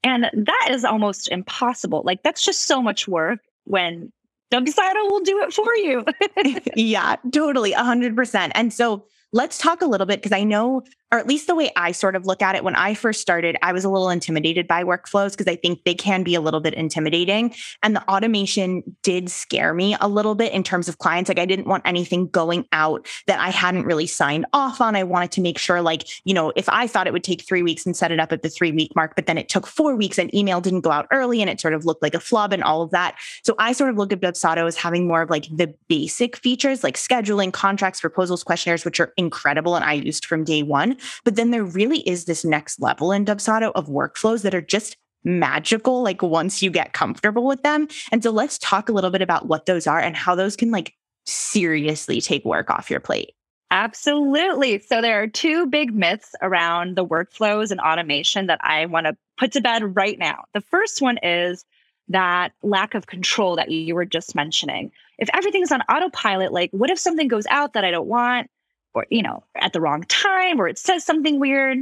And 0.03 0.31
that 0.33 0.69
is 0.71 0.85
almost 0.85 1.29
impossible. 1.31 2.03
Like 2.05 2.23
that's 2.23 2.45
just 2.45 2.62
so 2.62 2.83
much 2.83 3.07
work 3.07 3.41
when 3.65 4.12
Dubsado 4.50 5.11
will 5.11 5.21
do 5.21 5.43
it 5.43 5.53
for 5.53 5.75
you. 5.75 6.05
yeah, 6.77 7.17
totally. 7.33 7.73
A 7.73 7.85
hundred 7.85 8.17
percent. 8.17 8.53
And 8.55 8.73
so 8.73 9.05
let's 9.33 9.59
talk 9.59 9.83
a 9.83 9.87
little 9.87 10.07
bit 10.07 10.23
because 10.23 10.33
I 10.33 10.45
know 10.45 10.83
or 11.11 11.19
at 11.19 11.27
least 11.27 11.47
the 11.47 11.55
way 11.55 11.71
I 11.75 11.93
sort 11.93 12.17
of 12.17 12.27
look 12.27 12.43
at 12.43 12.55
it 12.55 12.65
when 12.65 12.77
I 12.77 12.95
first 12.95 13.21
started, 13.21 13.57
I 13.62 13.73
was 13.73 13.85
a 13.85 13.88
little 13.88 14.11
intimidated 14.11 14.69
by 14.69 14.85
workflows 14.85 15.31
because 15.31 15.47
I 15.47 15.57
think 15.57 15.85
they 15.85 15.95
can 15.95 16.23
be 16.23 16.35
a 16.35 16.41
little 16.41 16.61
bit 16.61 16.75
intimidating. 16.75 17.55
And 17.83 17.97
the 17.97 18.07
automation 18.11 18.83
did 19.03 19.31
scare 19.31 19.73
me 19.73 19.97
a 20.00 20.09
little 20.09 20.35
bit 20.35 20.53
in 20.53 20.62
terms 20.62 20.88
of 20.88 20.99
clients. 20.99 21.29
Like 21.29 21.38
I 21.38 21.47
didn't 21.47 21.67
want 21.67 21.83
anything 21.87 22.29
going 22.29 22.67
out 22.73 23.07
that 23.27 23.41
I 23.41 23.49
hadn't 23.49 23.87
really 23.87 24.07
signed 24.07 24.45
off 24.53 24.83
on. 24.83 24.97
I 24.97 25.05
wanted 25.05 25.33
to 25.33 25.41
make 25.41 25.57
sure, 25.57 25.81
like, 25.81 26.07
you 26.25 26.35
know, 26.35 26.53
if 26.57 26.69
I 26.69 26.87
thought 26.87 27.07
it 27.07 27.12
would 27.15 27.25
take 27.25 27.43
three 27.43 27.62
weeks 27.62 27.87
and 27.87 27.97
set 27.97 28.12
it 28.12 28.21
up 28.21 28.31
at 28.31 28.43
the 28.43 28.50
three 28.50 28.73
week 28.73 28.95
mark, 28.95 29.17
but 29.17 29.27
then 29.27 29.38
it 29.38 29.49
took 29.49 29.67
four 29.67 29.97
weeks 29.97 30.19
and 30.19 30.35
email 30.35 30.61
didn't 30.61 30.83
go 30.83 30.91
out 30.91 31.07
early 31.11 31.41
and 31.41 31.49
it 31.49 31.59
sort 31.59 31.73
of 31.73 31.87
looked 31.87 32.03
like 32.03 32.15
a 32.15 32.21
flub 32.21 32.53
and 32.53 32.62
all 32.62 32.83
of 32.83 32.91
that. 32.91 33.17
So 33.45 33.55
I 33.59 33.73
sort 33.73 33.91
of 33.91 33.97
look 33.97 34.12
at 34.12 34.21
Dubsado 34.21 34.67
as 34.67 34.77
having 34.77 35.09
more 35.09 35.23
of 35.23 35.31
like 35.31 35.47
the 35.50 35.75
basic 35.88 36.37
features 36.37 36.85
like 36.85 36.97
scheduling, 36.97 37.50
contracts, 37.50 38.03
proposals, 38.03 38.45
questionnaires, 38.45 38.85
which 38.85 39.00
are 39.00 39.15
incredible 39.17 39.75
and 39.75 39.85
I 39.85 39.95
used 39.95 40.27
from 40.27 40.45
day 40.45 40.62
one. 40.62 40.98
But 41.25 41.37
then 41.37 41.50
there 41.50 41.64
really 41.64 42.00
is 42.00 42.25
this 42.25 42.45
next 42.45 42.81
level 42.81 43.12
in 43.12 43.25
Dubsado 43.25 43.73
of 43.75 43.87
workflows 43.87 44.43
that 44.43 44.55
are 44.55 44.61
just 44.61 44.97
magical, 45.25 46.02
like 46.02 46.23
once 46.23 46.62
you 46.62 46.71
get 46.71 46.93
comfortable 46.93 47.47
with 47.47 47.62
them. 47.62 47.88
And 48.12 48.23
so 48.23 48.31
let's 48.31 48.59
talk 48.59 48.88
a 48.88 48.93
little 48.93 49.11
bit 49.11 49.23
about 49.23 49.47
what 49.47 49.67
those 49.67 49.87
are 49.87 50.00
and 50.00 50.17
how 50.17 50.35
those 50.35 50.57
can 50.57 50.71
like 50.71 50.95
seriously 51.26 52.21
take 52.21 52.45
work 52.45 52.71
off 52.71 52.90
your 52.90 53.00
plate. 53.00 53.35
Absolutely. 53.71 54.78
So 54.78 55.02
there 55.02 55.23
are 55.23 55.26
two 55.26 55.67
big 55.67 55.95
myths 55.95 56.35
around 56.40 56.97
the 56.97 57.05
workflows 57.05 57.71
and 57.71 57.81
automation 57.81 58.47
that 58.47 58.61
I 58.62 58.87
want 58.87 59.07
to 59.07 59.17
put 59.37 59.52
to 59.52 59.61
bed 59.61 59.95
right 59.95 60.19
now. 60.19 60.45
The 60.55 60.62
first 60.62 61.02
one 61.02 61.19
is 61.23 61.67
that 62.09 62.52
lack 62.62 62.95
of 62.95 63.07
control 63.07 63.57
that 63.57 63.71
you 63.71 63.95
were 63.95 64.07
just 64.07 64.35
mentioning. 64.35 64.90
If 65.19 65.28
everything's 65.35 65.71
on 65.71 65.83
autopilot, 65.83 66.52
like 66.52 66.71
what 66.73 66.88
if 66.88 66.99
something 66.99 67.28
goes 67.28 67.47
out 67.50 67.75
that 67.75 67.85
I 67.85 67.90
don't 67.90 68.09
want? 68.09 68.49
Or, 68.95 69.07
you 69.11 69.23
know, 69.23 69.45
at 69.54 69.73
the 69.73 69.80
wrong 69.80 70.02
time 70.04 70.61
or 70.61 70.68
it 70.68 70.78
says 70.78 71.04
something 71.04 71.38
weird. 71.38 71.78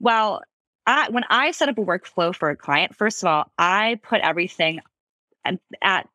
Well, 0.00 0.42
I, 0.86 1.08
when 1.10 1.24
I 1.30 1.50
set 1.50 1.68
up 1.68 1.78
a 1.78 1.84
workflow 1.84 2.34
for 2.34 2.50
a 2.50 2.56
client, 2.56 2.94
first 2.94 3.22
of 3.22 3.26
all, 3.26 3.50
I 3.58 3.98
put 4.02 4.20
everything 4.20 4.80
at, 5.82 6.08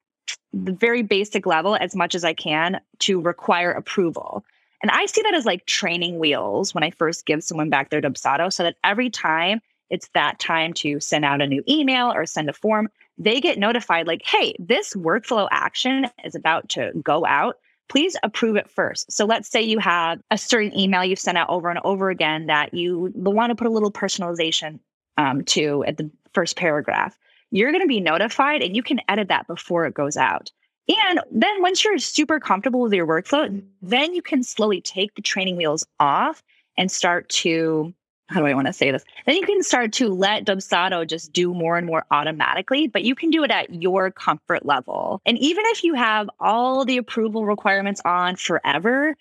the 0.51 0.71
very 0.71 1.03
basic 1.03 1.45
level 1.45 1.75
as 1.75 1.95
much 1.95 2.15
as 2.15 2.23
I 2.23 2.33
can 2.33 2.81
to 2.99 3.21
require 3.21 3.71
approval. 3.71 4.43
And 4.81 4.89
I 4.89 5.05
see 5.05 5.21
that 5.21 5.35
as 5.35 5.45
like 5.45 5.65
training 5.67 6.17
wheels 6.17 6.73
when 6.73 6.83
I 6.83 6.89
first 6.89 7.27
give 7.27 7.43
someone 7.43 7.69
back 7.69 7.89
their 7.89 8.01
Dubsado 8.01 8.51
so 8.51 8.63
that 8.63 8.75
every 8.83 9.11
time 9.11 9.61
it's 9.89 10.09
that 10.13 10.39
time 10.39 10.73
to 10.73 10.99
send 10.99 11.25
out 11.25 11.41
a 11.41 11.47
new 11.47 11.63
email 11.67 12.11
or 12.11 12.25
send 12.25 12.49
a 12.49 12.53
form, 12.53 12.89
they 13.17 13.39
get 13.39 13.59
notified 13.59 14.07
like, 14.07 14.23
hey, 14.25 14.55
this 14.57 14.93
workflow 14.93 15.47
action 15.51 16.07
is 16.23 16.33
about 16.33 16.69
to 16.69 16.93
go 17.03 17.25
out. 17.25 17.57
Please 17.89 18.15
approve 18.23 18.55
it 18.55 18.69
first. 18.69 19.11
So 19.11 19.25
let's 19.25 19.49
say 19.49 19.61
you 19.61 19.79
have 19.79 20.21
a 20.31 20.37
certain 20.37 20.77
email 20.77 21.03
you've 21.03 21.19
sent 21.19 21.37
out 21.37 21.49
over 21.49 21.69
and 21.69 21.79
over 21.83 22.09
again 22.09 22.45
that 22.45 22.73
you 22.73 23.11
want 23.15 23.49
to 23.49 23.55
put 23.55 23.67
a 23.67 23.71
little 23.71 23.91
personalization 23.91 24.79
um, 25.17 25.43
to 25.45 25.83
at 25.85 25.97
the 25.97 26.09
first 26.33 26.55
paragraph. 26.55 27.17
You're 27.51 27.71
going 27.71 27.83
to 27.83 27.87
be 27.87 27.99
notified 27.99 28.61
and 28.61 28.75
you 28.75 28.83
can 28.83 29.01
edit 29.09 29.27
that 29.29 29.47
before 29.47 29.85
it 29.85 29.93
goes 29.93 30.17
out. 30.17 30.51
And 30.87 31.19
then 31.31 31.61
once 31.61 31.83
you're 31.83 31.97
super 31.97 32.39
comfortable 32.39 32.81
with 32.81 32.93
your 32.93 33.07
workflow, 33.07 33.63
then 33.81 34.13
you 34.13 34.21
can 34.21 34.43
slowly 34.43 34.81
take 34.81 35.13
the 35.15 35.21
training 35.21 35.57
wheels 35.57 35.85
off 35.99 36.41
and 36.77 36.91
start 36.91 37.29
to 37.29 37.93
how 38.29 38.39
do 38.39 38.45
I 38.45 38.53
want 38.53 38.67
to 38.67 38.73
say 38.73 38.91
this? 38.91 39.03
Then 39.25 39.35
you 39.35 39.45
can 39.45 39.63
start 39.63 39.91
to 39.93 40.09
let 40.09 40.45
Dubsado 40.45 41.05
just 41.05 41.33
do 41.33 41.53
more 41.53 41.77
and 41.77 41.87
more 41.87 42.05
automatically, 42.11 42.87
but 42.87 43.03
you 43.03 43.15
can 43.15 43.31
do 43.31 43.43
it 43.43 43.49
at 43.49 43.73
your 43.73 44.11
comfort 44.11 44.65
level. 44.65 45.19
And 45.25 45.37
even 45.39 45.63
if 45.67 45.83
you 45.83 45.95
have 45.95 46.29
all 46.39 46.85
the 46.85 46.97
approval 46.97 47.45
requirements 47.45 48.01
on 48.05 48.35
forever, 48.35 49.15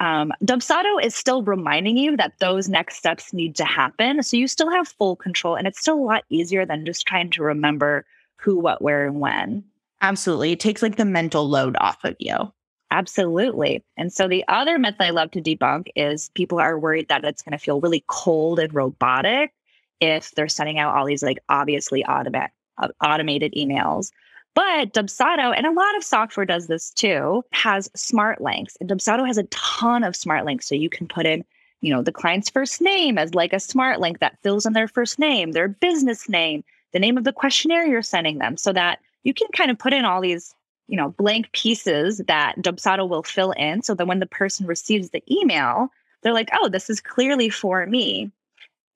um, 0.00 0.32
Dubsado 0.42 1.02
is 1.02 1.14
still 1.14 1.42
reminding 1.42 1.98
you 1.98 2.16
that 2.16 2.38
those 2.40 2.68
next 2.68 2.96
steps 2.96 3.34
need 3.34 3.54
to 3.56 3.64
happen. 3.64 4.22
So 4.22 4.36
you 4.36 4.48
still 4.48 4.70
have 4.70 4.88
full 4.88 5.14
control, 5.14 5.56
and 5.56 5.66
it's 5.66 5.80
still 5.80 5.98
a 5.98 6.00
lot 6.00 6.24
easier 6.30 6.64
than 6.64 6.86
just 6.86 7.06
trying 7.06 7.30
to 7.32 7.42
remember 7.42 8.06
who, 8.36 8.58
what, 8.58 8.80
where, 8.80 9.06
and 9.06 9.20
when. 9.20 9.62
Absolutely. 10.00 10.52
It 10.52 10.60
takes 10.60 10.82
like 10.82 10.96
the 10.96 11.04
mental 11.04 11.48
load 11.48 11.76
off 11.80 12.02
of 12.04 12.16
you. 12.18 12.52
Absolutely. 12.94 13.82
And 13.96 14.12
so 14.12 14.28
the 14.28 14.44
other 14.46 14.78
myth 14.78 14.94
I 15.00 15.10
love 15.10 15.32
to 15.32 15.42
debunk 15.42 15.88
is 15.96 16.30
people 16.34 16.60
are 16.60 16.78
worried 16.78 17.08
that 17.08 17.24
it's 17.24 17.42
going 17.42 17.50
to 17.50 17.58
feel 17.58 17.80
really 17.80 18.04
cold 18.06 18.60
and 18.60 18.72
robotic 18.72 19.52
if 19.98 20.30
they're 20.30 20.46
sending 20.46 20.78
out 20.78 20.94
all 20.94 21.04
these 21.04 21.22
like 21.22 21.40
obviously 21.48 22.04
uh, 22.04 22.22
automated 23.04 23.52
emails. 23.54 24.12
But 24.54 24.92
Dubsado, 24.92 25.52
and 25.56 25.66
a 25.66 25.72
lot 25.72 25.96
of 25.96 26.04
software 26.04 26.46
does 26.46 26.68
this 26.68 26.90
too, 26.90 27.42
has 27.50 27.90
smart 27.96 28.40
links. 28.40 28.76
And 28.80 28.88
Dubsado 28.88 29.26
has 29.26 29.38
a 29.38 29.48
ton 29.50 30.04
of 30.04 30.14
smart 30.14 30.44
links. 30.44 30.68
So 30.68 30.76
you 30.76 30.88
can 30.88 31.08
put 31.08 31.26
in, 31.26 31.44
you 31.80 31.92
know, 31.92 32.00
the 32.00 32.12
client's 32.12 32.48
first 32.48 32.80
name 32.80 33.18
as 33.18 33.34
like 33.34 33.52
a 33.52 33.58
smart 33.58 33.98
link 33.98 34.20
that 34.20 34.38
fills 34.44 34.66
in 34.66 34.72
their 34.72 34.86
first 34.86 35.18
name, 35.18 35.50
their 35.50 35.66
business 35.66 36.28
name, 36.28 36.62
the 36.92 37.00
name 37.00 37.18
of 37.18 37.24
the 37.24 37.32
questionnaire 37.32 37.86
you're 37.86 38.02
sending 38.02 38.38
them, 38.38 38.56
so 38.56 38.72
that 38.72 39.00
you 39.24 39.34
can 39.34 39.48
kind 39.52 39.72
of 39.72 39.80
put 39.80 39.92
in 39.92 40.04
all 40.04 40.20
these 40.20 40.54
you 40.88 40.96
know, 40.96 41.10
blank 41.10 41.50
pieces 41.52 42.18
that 42.26 42.56
Dubsado 42.58 43.08
will 43.08 43.22
fill 43.22 43.52
in 43.52 43.82
so 43.82 43.94
that 43.94 44.06
when 44.06 44.20
the 44.20 44.26
person 44.26 44.66
receives 44.66 45.10
the 45.10 45.22
email, 45.30 45.88
they're 46.22 46.34
like, 46.34 46.50
oh, 46.52 46.68
this 46.68 46.90
is 46.90 47.00
clearly 47.00 47.50
for 47.50 47.86
me. 47.86 48.30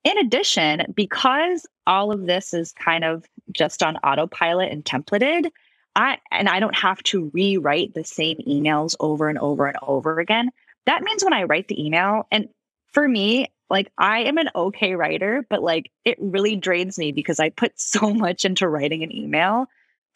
In 0.04 0.18
addition, 0.18 0.92
because 0.94 1.66
all 1.86 2.12
of 2.12 2.26
this 2.26 2.54
is 2.54 2.72
kind 2.72 3.04
of 3.04 3.24
just 3.52 3.82
on 3.82 3.96
autopilot 3.98 4.70
and 4.70 4.84
templated, 4.84 5.50
I 5.96 6.18
and 6.30 6.48
I 6.48 6.60
don't 6.60 6.76
have 6.76 7.02
to 7.04 7.30
rewrite 7.34 7.94
the 7.94 8.04
same 8.04 8.38
emails 8.46 8.94
over 9.00 9.28
and 9.28 9.38
over 9.38 9.66
and 9.66 9.76
over 9.82 10.20
again. 10.20 10.50
That 10.86 11.02
means 11.02 11.24
when 11.24 11.32
I 11.32 11.42
write 11.42 11.68
the 11.68 11.84
email, 11.84 12.26
and 12.30 12.48
for 12.92 13.06
me, 13.08 13.48
like 13.68 13.90
I 13.98 14.20
am 14.20 14.38
an 14.38 14.50
okay 14.54 14.94
writer, 14.94 15.44
but 15.50 15.62
like 15.62 15.90
it 16.04 16.16
really 16.20 16.56
drains 16.56 16.98
me 16.98 17.12
because 17.12 17.40
I 17.40 17.50
put 17.50 17.78
so 17.80 18.14
much 18.14 18.44
into 18.44 18.68
writing 18.68 19.02
an 19.02 19.14
email 19.14 19.66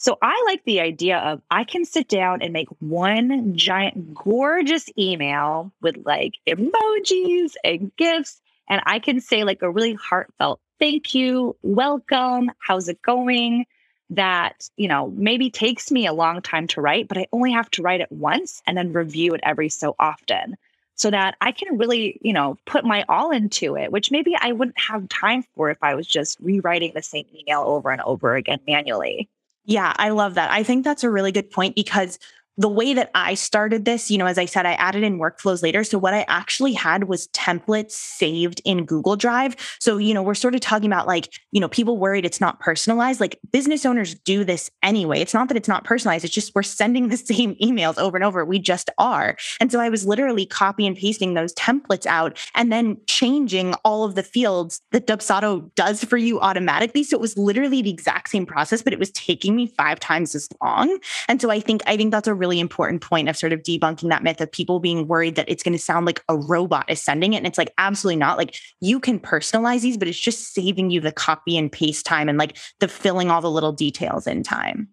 so 0.03 0.19
I 0.21 0.43
like 0.47 0.65
the 0.65 0.81
idea 0.81 1.19
of 1.19 1.41
I 1.49 1.63
can 1.63 1.85
sit 1.85 2.09
down 2.09 2.43
and 2.43 2.53
make 2.53 2.67
one 2.81 3.57
giant 3.57 4.13
gorgeous 4.13 4.89
email 4.99 5.73
with 5.81 5.97
like 6.05 6.35
emojis 6.45 7.55
and 7.63 7.95
gifts. 7.97 8.41
And 8.69 8.83
I 8.85 8.99
can 8.99 9.21
say 9.21 9.45
like 9.45 9.63
a 9.63 9.71
really 9.71 9.95
heartfelt 9.95 10.61
thank 10.81 11.15
you, 11.15 11.55
welcome, 11.63 12.51
how's 12.59 12.89
it 12.89 13.01
going? 13.03 13.65
That, 14.11 14.69
you 14.77 14.89
know, 14.89 15.13
maybe 15.15 15.51
takes 15.51 15.93
me 15.93 16.09
a 16.09 16.13
long 16.13 16.43
time 16.43 16.67
to 16.69 16.81
write, 16.81 17.07
but 17.07 17.19
I 17.19 17.29
only 17.31 17.53
have 17.53 17.71
to 17.71 17.83
write 17.83 18.01
it 18.01 18.11
once 18.11 18.61
and 18.67 18.77
then 18.77 18.93
review 18.93 19.35
it 19.35 19.41
every 19.45 19.69
so 19.69 19.95
often 20.01 20.57
so 20.97 21.13
that 21.13 21.37
I 21.41 21.53
can 21.53 21.79
really, 21.79 22.19
you 22.23 22.33
know, 22.33 22.59
put 22.67 22.85
my 22.85 23.05
all 23.09 23.31
into 23.31 23.77
it, 23.77 23.93
which 23.93 24.11
maybe 24.11 24.35
I 24.37 24.51
wouldn't 24.51 24.81
have 24.81 25.09
time 25.09 25.45
for 25.55 25.71
if 25.71 25.79
I 25.81 25.95
was 25.95 26.09
just 26.09 26.41
rewriting 26.41 26.91
the 26.93 27.03
same 27.03 27.27
email 27.33 27.61
over 27.61 27.93
and 27.93 28.03
over 28.03 28.35
again 28.35 28.59
manually. 28.67 29.29
Yeah, 29.65 29.93
I 29.97 30.11
love 30.11 30.35
that. 30.35 30.51
I 30.51 30.63
think 30.63 30.85
that's 30.85 31.05
a 31.05 31.11
really 31.11 31.33
good 31.33 31.51
point 31.51 31.75
because 31.75 32.19
the 32.59 32.69
way 32.69 32.93
that 32.95 33.11
I 33.15 33.35
started 33.35 33.85
this, 33.85 34.11
you 34.11 34.19
know, 34.19 34.27
as 34.27 34.37
I 34.37 34.45
said, 34.45 34.67
I 34.67 34.73
added 34.75 35.03
in 35.03 35.19
workflows 35.19 35.63
later. 35.63 35.85
So 35.85 35.99
what 35.99 36.13
I 36.13 36.25
actually 36.29 36.75
had 36.75 37.05
was 37.05 37.29
templates 37.29 37.93
saved 37.93 38.61
in 38.65 38.85
Google 38.85 39.17
Drive. 39.17 39.57
So, 39.81 39.97
you 39.97 40.13
know, 40.13 40.23
we're 40.23 40.35
sort 40.35 40.55
of 40.55 40.61
talking 40.61 40.87
about 40.87 41.07
like, 41.07 41.33
you 41.51 41.61
know, 41.61 41.69
people 41.69 41.97
worried 41.97 42.27
it's 42.27 42.41
not 42.41 42.61
personalized. 42.61 43.21
Like 43.21 43.39
business 43.53 43.87
owners 43.87 44.15
do 44.15 44.45
this 44.45 44.71
anyway. 44.83 45.21
It's 45.21 45.33
not 45.33 45.49
that 45.49 45.57
it's 45.57 45.69
not 45.69 45.85
personalized. 45.85 46.25
It's 46.25 46.35
just 46.35 46.55
we're 46.55 46.63
sending 46.63 47.09
the 47.09 47.17
same 47.33 47.55
emails 47.57 47.97
over 47.97 48.17
and 48.17 48.25
over. 48.25 48.45
We 48.45 48.59
just 48.59 48.91
are. 48.99 49.37
And 49.59 49.73
so 49.73 49.81
I 49.81 49.89
was 49.89 50.07
literally 50.07 50.45
copy 50.45 50.87
and 50.87 50.97
pasting 50.97 51.35
those 51.35 51.55
templates 51.55 52.07
out 52.07 52.39
and 52.55 52.71
then 52.71 52.99
changing 53.07 53.75
all 53.85 54.05
of 54.05 54.15
the 54.15 54.23
fields 54.23 54.83
that 54.91 55.07
Dubsado 55.07 55.75
does 55.75 56.05
for 56.05 56.19
you 56.19 56.39
automatically. 56.41 57.03
So 57.03 57.17
it 57.17 57.21
was 57.21 57.39
literally 57.39 57.81
the 57.81 57.91
exact 57.91 58.29
same 58.29 58.45
process, 58.45 58.83
but 58.83 58.93
it 58.93 58.99
was 58.99 59.11
taking 59.13 59.57
me 59.57 59.69
five 59.69 59.99
times 60.01 60.35
as 60.35 60.49
long. 60.63 60.99
And 61.29 61.41
so 61.41 61.51
I 61.51 61.61
think, 61.61 61.83
I 61.87 61.97
think 61.97 62.11
that's 62.11 62.29
a 62.29 62.42
really 62.43 62.61
important 62.61 63.01
point 63.01 63.29
of 63.29 63.37
sort 63.37 63.53
of 63.53 63.63
debunking 63.63 64.09
that 64.11 64.25
myth 64.25 64.41
of 64.41 64.51
people 64.51 64.81
being 64.81 65.07
worried 65.07 65.37
that 65.37 65.49
it's 65.49 65.63
going 65.63 65.73
to 65.73 65.83
sound 65.83 66.05
like 66.05 66.23
a 66.29 66.37
robot 66.37 66.85
is 66.89 67.01
sending 67.01 67.33
it. 67.33 67.37
And 67.39 67.47
it's 67.47 67.57
like, 67.57 67.73
absolutely 67.79 68.19
not. 68.19 68.37
Like 68.37 68.57
you 68.81 68.99
can 68.99 69.21
personalize 69.21 69.83
these, 69.83 69.97
but 69.97 70.09
it's 70.09 70.19
just 70.19 70.53
saving 70.53 70.91
you 70.91 71.01
the 71.01 71.13
copy 71.13 71.57
and 71.57 71.71
paste 71.71 72.05
time 72.05 72.29
and 72.29 72.37
like 72.37 72.59
the 72.81 72.89
filling 72.89 73.31
all 73.31 73.41
the 73.41 73.51
little 73.51 73.73
details 73.73 74.27
in 74.27 74.43
time. 74.43 74.89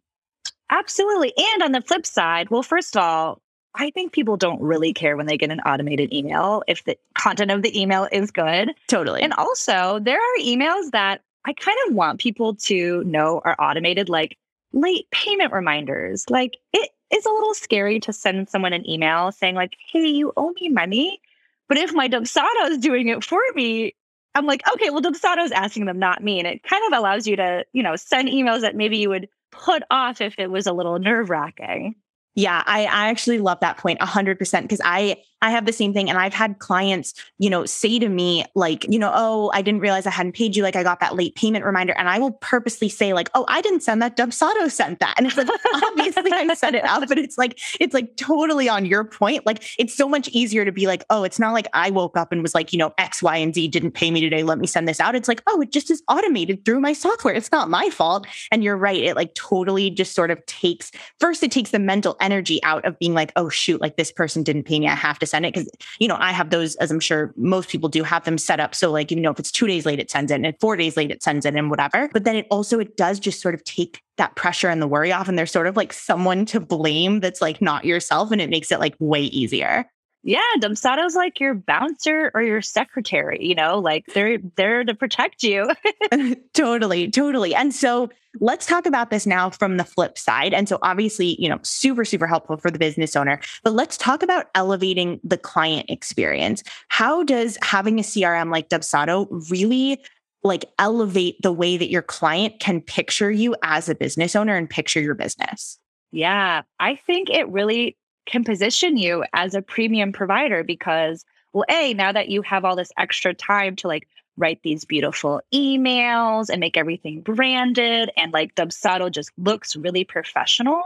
Absolutely. 0.69 1.33
And 1.35 1.63
on 1.63 1.71
the 1.71 1.81
flip 1.81 2.05
side, 2.05 2.51
well, 2.51 2.61
first 2.61 2.95
of 2.95 3.01
all, 3.01 3.41
I 3.75 3.89
think 3.91 4.13
people 4.13 4.37
don't 4.37 4.61
really 4.61 4.93
care 4.93 5.17
when 5.17 5.25
they 5.25 5.37
get 5.37 5.51
an 5.51 5.61
automated 5.61 6.13
email 6.13 6.63
if 6.67 6.83
the 6.83 6.97
content 7.15 7.51
of 7.51 7.63
the 7.63 7.79
email 7.79 8.07
is 8.11 8.31
good. 8.31 8.71
Totally. 8.87 9.21
And 9.21 9.33
also, 9.33 9.99
there 9.99 10.17
are 10.17 10.39
emails 10.39 10.91
that 10.91 11.21
I 11.45 11.53
kind 11.53 11.77
of 11.87 11.95
want 11.95 12.19
people 12.19 12.55
to 12.55 13.03
know 13.05 13.41
are 13.45 13.55
automated, 13.59 14.09
like 14.09 14.37
late 14.73 15.09
payment 15.11 15.53
reminders. 15.53 16.25
Like 16.29 16.57
it 16.73 16.89
it's 17.11 17.25
a 17.25 17.29
little 17.29 17.53
scary 17.53 17.99
to 18.01 18.13
send 18.13 18.49
someone 18.49 18.73
an 18.73 18.87
email 18.89 19.31
saying 19.31 19.55
like, 19.55 19.75
"Hey, 19.91 20.07
you 20.07 20.33
owe 20.37 20.53
me 20.59 20.69
money." 20.69 21.21
But 21.67 21.77
if 21.77 21.93
my 21.93 22.09
Dubsado 22.09 22.69
is 22.69 22.79
doing 22.79 23.09
it 23.09 23.23
for 23.23 23.39
me, 23.53 23.93
I'm 24.35 24.45
like, 24.45 24.61
okay, 24.73 24.89
well, 24.89 25.01
Dubsado 25.01 25.43
is 25.43 25.51
asking 25.51 25.85
them, 25.85 25.99
not 25.99 26.23
me. 26.23 26.39
And 26.39 26.47
it 26.47 26.63
kind 26.63 26.83
of 26.87 26.97
allows 26.97 27.27
you 27.27 27.35
to, 27.35 27.65
you 27.73 27.83
know, 27.83 27.95
send 27.95 28.29
emails 28.29 28.61
that 28.61 28.75
maybe 28.75 28.97
you 28.97 29.09
would 29.09 29.27
put 29.51 29.83
off 29.91 30.21
if 30.21 30.37
it 30.37 30.51
was 30.51 30.67
a 30.67 30.73
little 30.73 30.99
nerve 30.99 31.29
wracking. 31.29 31.95
Yeah, 32.35 32.63
I, 32.65 32.81
I 32.81 33.09
actually 33.09 33.39
love 33.39 33.59
that 33.61 33.77
point 33.77 33.99
100% 33.99 34.61
because 34.61 34.81
I 34.83 35.17
I 35.41 35.51
have 35.51 35.65
the 35.65 35.73
same 35.73 35.93
thing. 35.93 36.09
And 36.09 36.17
I've 36.17 36.33
had 36.33 36.59
clients, 36.59 37.13
you 37.37 37.49
know, 37.49 37.65
say 37.65 37.99
to 37.99 38.09
me, 38.09 38.45
like, 38.55 38.85
you 38.89 38.99
know, 38.99 39.11
oh, 39.13 39.51
I 39.53 39.61
didn't 39.61 39.81
realize 39.81 40.05
I 40.05 40.11
hadn't 40.11 40.33
paid 40.35 40.55
you. 40.55 40.63
Like, 40.63 40.75
I 40.75 40.83
got 40.83 40.99
that 40.99 41.15
late 41.15 41.35
payment 41.35 41.65
reminder. 41.65 41.93
And 41.97 42.09
I 42.09 42.19
will 42.19 42.31
purposely 42.31 42.89
say, 42.89 43.13
like, 43.13 43.29
oh, 43.33 43.45
I 43.47 43.61
didn't 43.61 43.81
send 43.81 44.01
that. 44.01 44.17
Dubsado 44.17 44.69
sent 44.69 44.99
that. 44.99 45.15
And 45.17 45.27
it's 45.27 45.37
like, 45.37 45.47
obviously 45.73 46.31
I 46.31 46.53
set 46.53 46.75
it 46.75 46.83
up, 46.83 47.07
but 47.07 47.17
it's 47.17 47.37
like, 47.37 47.59
it's 47.79 47.93
like 47.93 48.17
totally 48.17 48.67
on 48.67 48.85
your 48.85 49.03
point. 49.03 49.45
Like, 49.45 49.63
it's 49.77 49.95
so 49.95 50.09
much 50.09 50.27
easier 50.29 50.65
to 50.65 50.71
be 50.71 50.87
like, 50.87 51.03
oh, 51.09 51.23
it's 51.23 51.39
not 51.39 51.53
like 51.53 51.67
I 51.73 51.89
woke 51.89 52.17
up 52.17 52.31
and 52.31 52.41
was 52.41 52.53
like, 52.53 52.73
you 52.73 52.79
know, 52.79 52.93
X, 52.97 53.23
Y, 53.23 53.37
and 53.37 53.53
Z 53.53 53.67
didn't 53.69 53.91
pay 53.91 54.11
me 54.11 54.21
today. 54.21 54.43
Let 54.43 54.59
me 54.59 54.67
send 54.67 54.87
this 54.87 54.99
out. 54.99 55.15
It's 55.15 55.27
like, 55.27 55.41
oh, 55.47 55.61
it 55.61 55.71
just 55.71 55.89
is 55.89 56.03
automated 56.09 56.65
through 56.65 56.81
my 56.81 56.93
software. 56.93 57.33
It's 57.33 57.51
not 57.51 57.69
my 57.69 57.89
fault. 57.89 58.27
And 58.51 58.63
you're 58.63 58.77
right. 58.77 59.01
It 59.01 59.15
like 59.15 59.33
totally 59.35 59.89
just 59.89 60.13
sort 60.13 60.31
of 60.31 60.45
takes, 60.45 60.91
first, 61.19 61.43
it 61.43 61.51
takes 61.51 61.71
the 61.71 61.79
mental 61.79 62.17
energy 62.19 62.61
out 62.63 62.85
of 62.85 62.99
being 62.99 63.13
like, 63.13 63.31
oh, 63.35 63.49
shoot, 63.49 63.79
like 63.79 63.95
this 63.95 64.11
person 64.11 64.43
didn't 64.43 64.63
pay 64.63 64.79
me. 64.79 64.87
I 64.87 64.95
have 64.95 65.19
to 65.19 65.28
send 65.29 65.45
it. 65.45 65.53
Cause, 65.53 65.69
you 65.99 66.07
know, 66.07 66.17
I 66.19 66.31
have 66.31 66.49
those, 66.49 66.75
as 66.77 66.91
I'm 66.91 66.99
sure 66.99 67.33
most 67.37 67.69
people 67.69 67.89
do 67.89 68.03
have 68.03 68.23
them 68.25 68.37
set 68.37 68.59
up. 68.59 68.75
So 68.75 68.91
like, 68.91 69.11
you 69.11 69.19
know, 69.19 69.31
if 69.31 69.39
it's 69.39 69.51
two 69.51 69.67
days 69.67 69.85
late, 69.85 69.99
it 69.99 70.11
sends 70.11 70.31
it 70.31 70.43
and 70.43 70.55
four 70.59 70.75
days 70.75 70.97
late, 70.97 71.11
it 71.11 71.23
sends 71.23 71.45
it 71.45 71.55
and 71.55 71.69
whatever. 71.69 72.09
But 72.11 72.23
then 72.23 72.35
it 72.35 72.47
also, 72.49 72.79
it 72.79 72.97
does 72.97 73.19
just 73.19 73.41
sort 73.41 73.55
of 73.55 73.63
take 73.63 74.01
that 74.17 74.35
pressure 74.35 74.69
and 74.69 74.81
the 74.81 74.87
worry 74.87 75.11
off. 75.11 75.29
And 75.29 75.37
there's 75.37 75.51
sort 75.51 75.67
of 75.67 75.77
like 75.77 75.93
someone 75.93 76.45
to 76.47 76.59
blame 76.59 77.19
that's 77.19 77.41
like 77.41 77.61
not 77.61 77.85
yourself. 77.85 78.31
And 78.31 78.41
it 78.41 78.49
makes 78.49 78.71
it 78.71 78.79
like 78.79 78.95
way 78.99 79.21
easier. 79.21 79.85
Yeah, 80.23 80.41
Dubsado's 80.57 81.15
like 81.15 81.39
your 81.39 81.53
bouncer 81.53 82.31
or 82.33 82.41
your 82.41 82.61
secretary, 82.61 83.37
you 83.41 83.55
know, 83.55 83.79
like 83.79 84.05
they're 84.13 84.37
there 84.57 84.83
to 84.83 84.93
protect 84.93 85.43
you. 85.43 85.69
totally, 86.53 87.09
totally. 87.09 87.55
And 87.55 87.73
so 87.73 88.09
let's 88.41 88.65
talk 88.65 88.85
about 88.85 89.11
this 89.11 89.25
now 89.25 89.49
from 89.49 89.77
the 89.77 89.85
flip 89.85 90.17
side. 90.17 90.53
And 90.53 90.67
so 90.67 90.77
obviously, 90.81 91.41
you 91.41 91.47
know, 91.47 91.59
super, 91.63 92.03
super 92.03 92.27
helpful 92.27 92.57
for 92.57 92.69
the 92.69 92.79
business 92.79 93.15
owner. 93.15 93.39
But 93.63 93.73
let's 93.73 93.97
talk 93.97 94.21
about 94.21 94.47
elevating 94.55 95.21
the 95.23 95.37
client 95.37 95.89
experience. 95.89 96.63
How 96.89 97.23
does 97.23 97.57
having 97.61 97.97
a 97.99 98.03
CRM 98.03 98.51
like 98.51 98.69
Dubsado 98.69 99.27
really 99.49 100.01
like 100.43 100.65
elevate 100.79 101.41
the 101.41 101.51
way 101.51 101.77
that 101.77 101.89
your 101.89 102.01
client 102.01 102.59
can 102.59 102.81
picture 102.81 103.31
you 103.31 103.55
as 103.63 103.89
a 103.89 103.95
business 103.95 104.35
owner 104.35 104.55
and 104.55 104.69
picture 104.69 105.01
your 105.01 105.15
business? 105.15 105.79
Yeah, 106.11 106.63
I 106.79 106.95
think 106.95 107.29
it 107.29 107.47
really 107.49 107.95
can 108.29 108.43
position 108.43 108.95
you 108.95 109.25
as 109.33 109.53
a 109.53 109.61
premium 109.61 110.13
provider 110.13 110.63
because, 110.63 111.25
well, 111.51 111.65
A, 111.69 111.93
now 111.93 112.11
that 112.11 112.29
you 112.29 112.41
have 112.43 112.63
all 112.63 112.75
this 112.75 112.91
extra 112.97 113.33
time 113.33 113.75
to 113.77 113.87
like 113.87 114.07
write 114.37 114.61
these 114.63 114.85
beautiful 114.85 115.41
emails 115.53 116.49
and 116.49 116.59
make 116.59 116.77
everything 116.77 117.21
branded 117.21 118.09
and 118.15 118.31
like 118.31 118.55
Dubsado 118.55 119.11
just 119.11 119.31
looks 119.37 119.75
really 119.75 120.05
professional, 120.05 120.81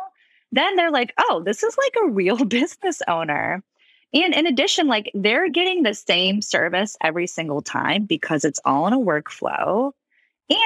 then 0.51 0.75
they're 0.75 0.91
like, 0.91 1.13
oh, 1.17 1.43
this 1.45 1.63
is 1.63 1.77
like 1.77 1.93
a 2.03 2.11
real 2.11 2.43
business 2.45 3.01
owner. 3.07 3.63
And 4.13 4.33
in 4.33 4.45
addition, 4.45 4.87
like 4.87 5.11
they're 5.13 5.49
getting 5.49 5.83
the 5.83 5.93
same 5.93 6.41
service 6.41 6.95
every 7.01 7.27
single 7.27 7.61
time 7.61 8.05
because 8.05 8.45
it's 8.45 8.59
all 8.63 8.87
in 8.87 8.93
a 8.93 8.99
workflow. 8.99 9.91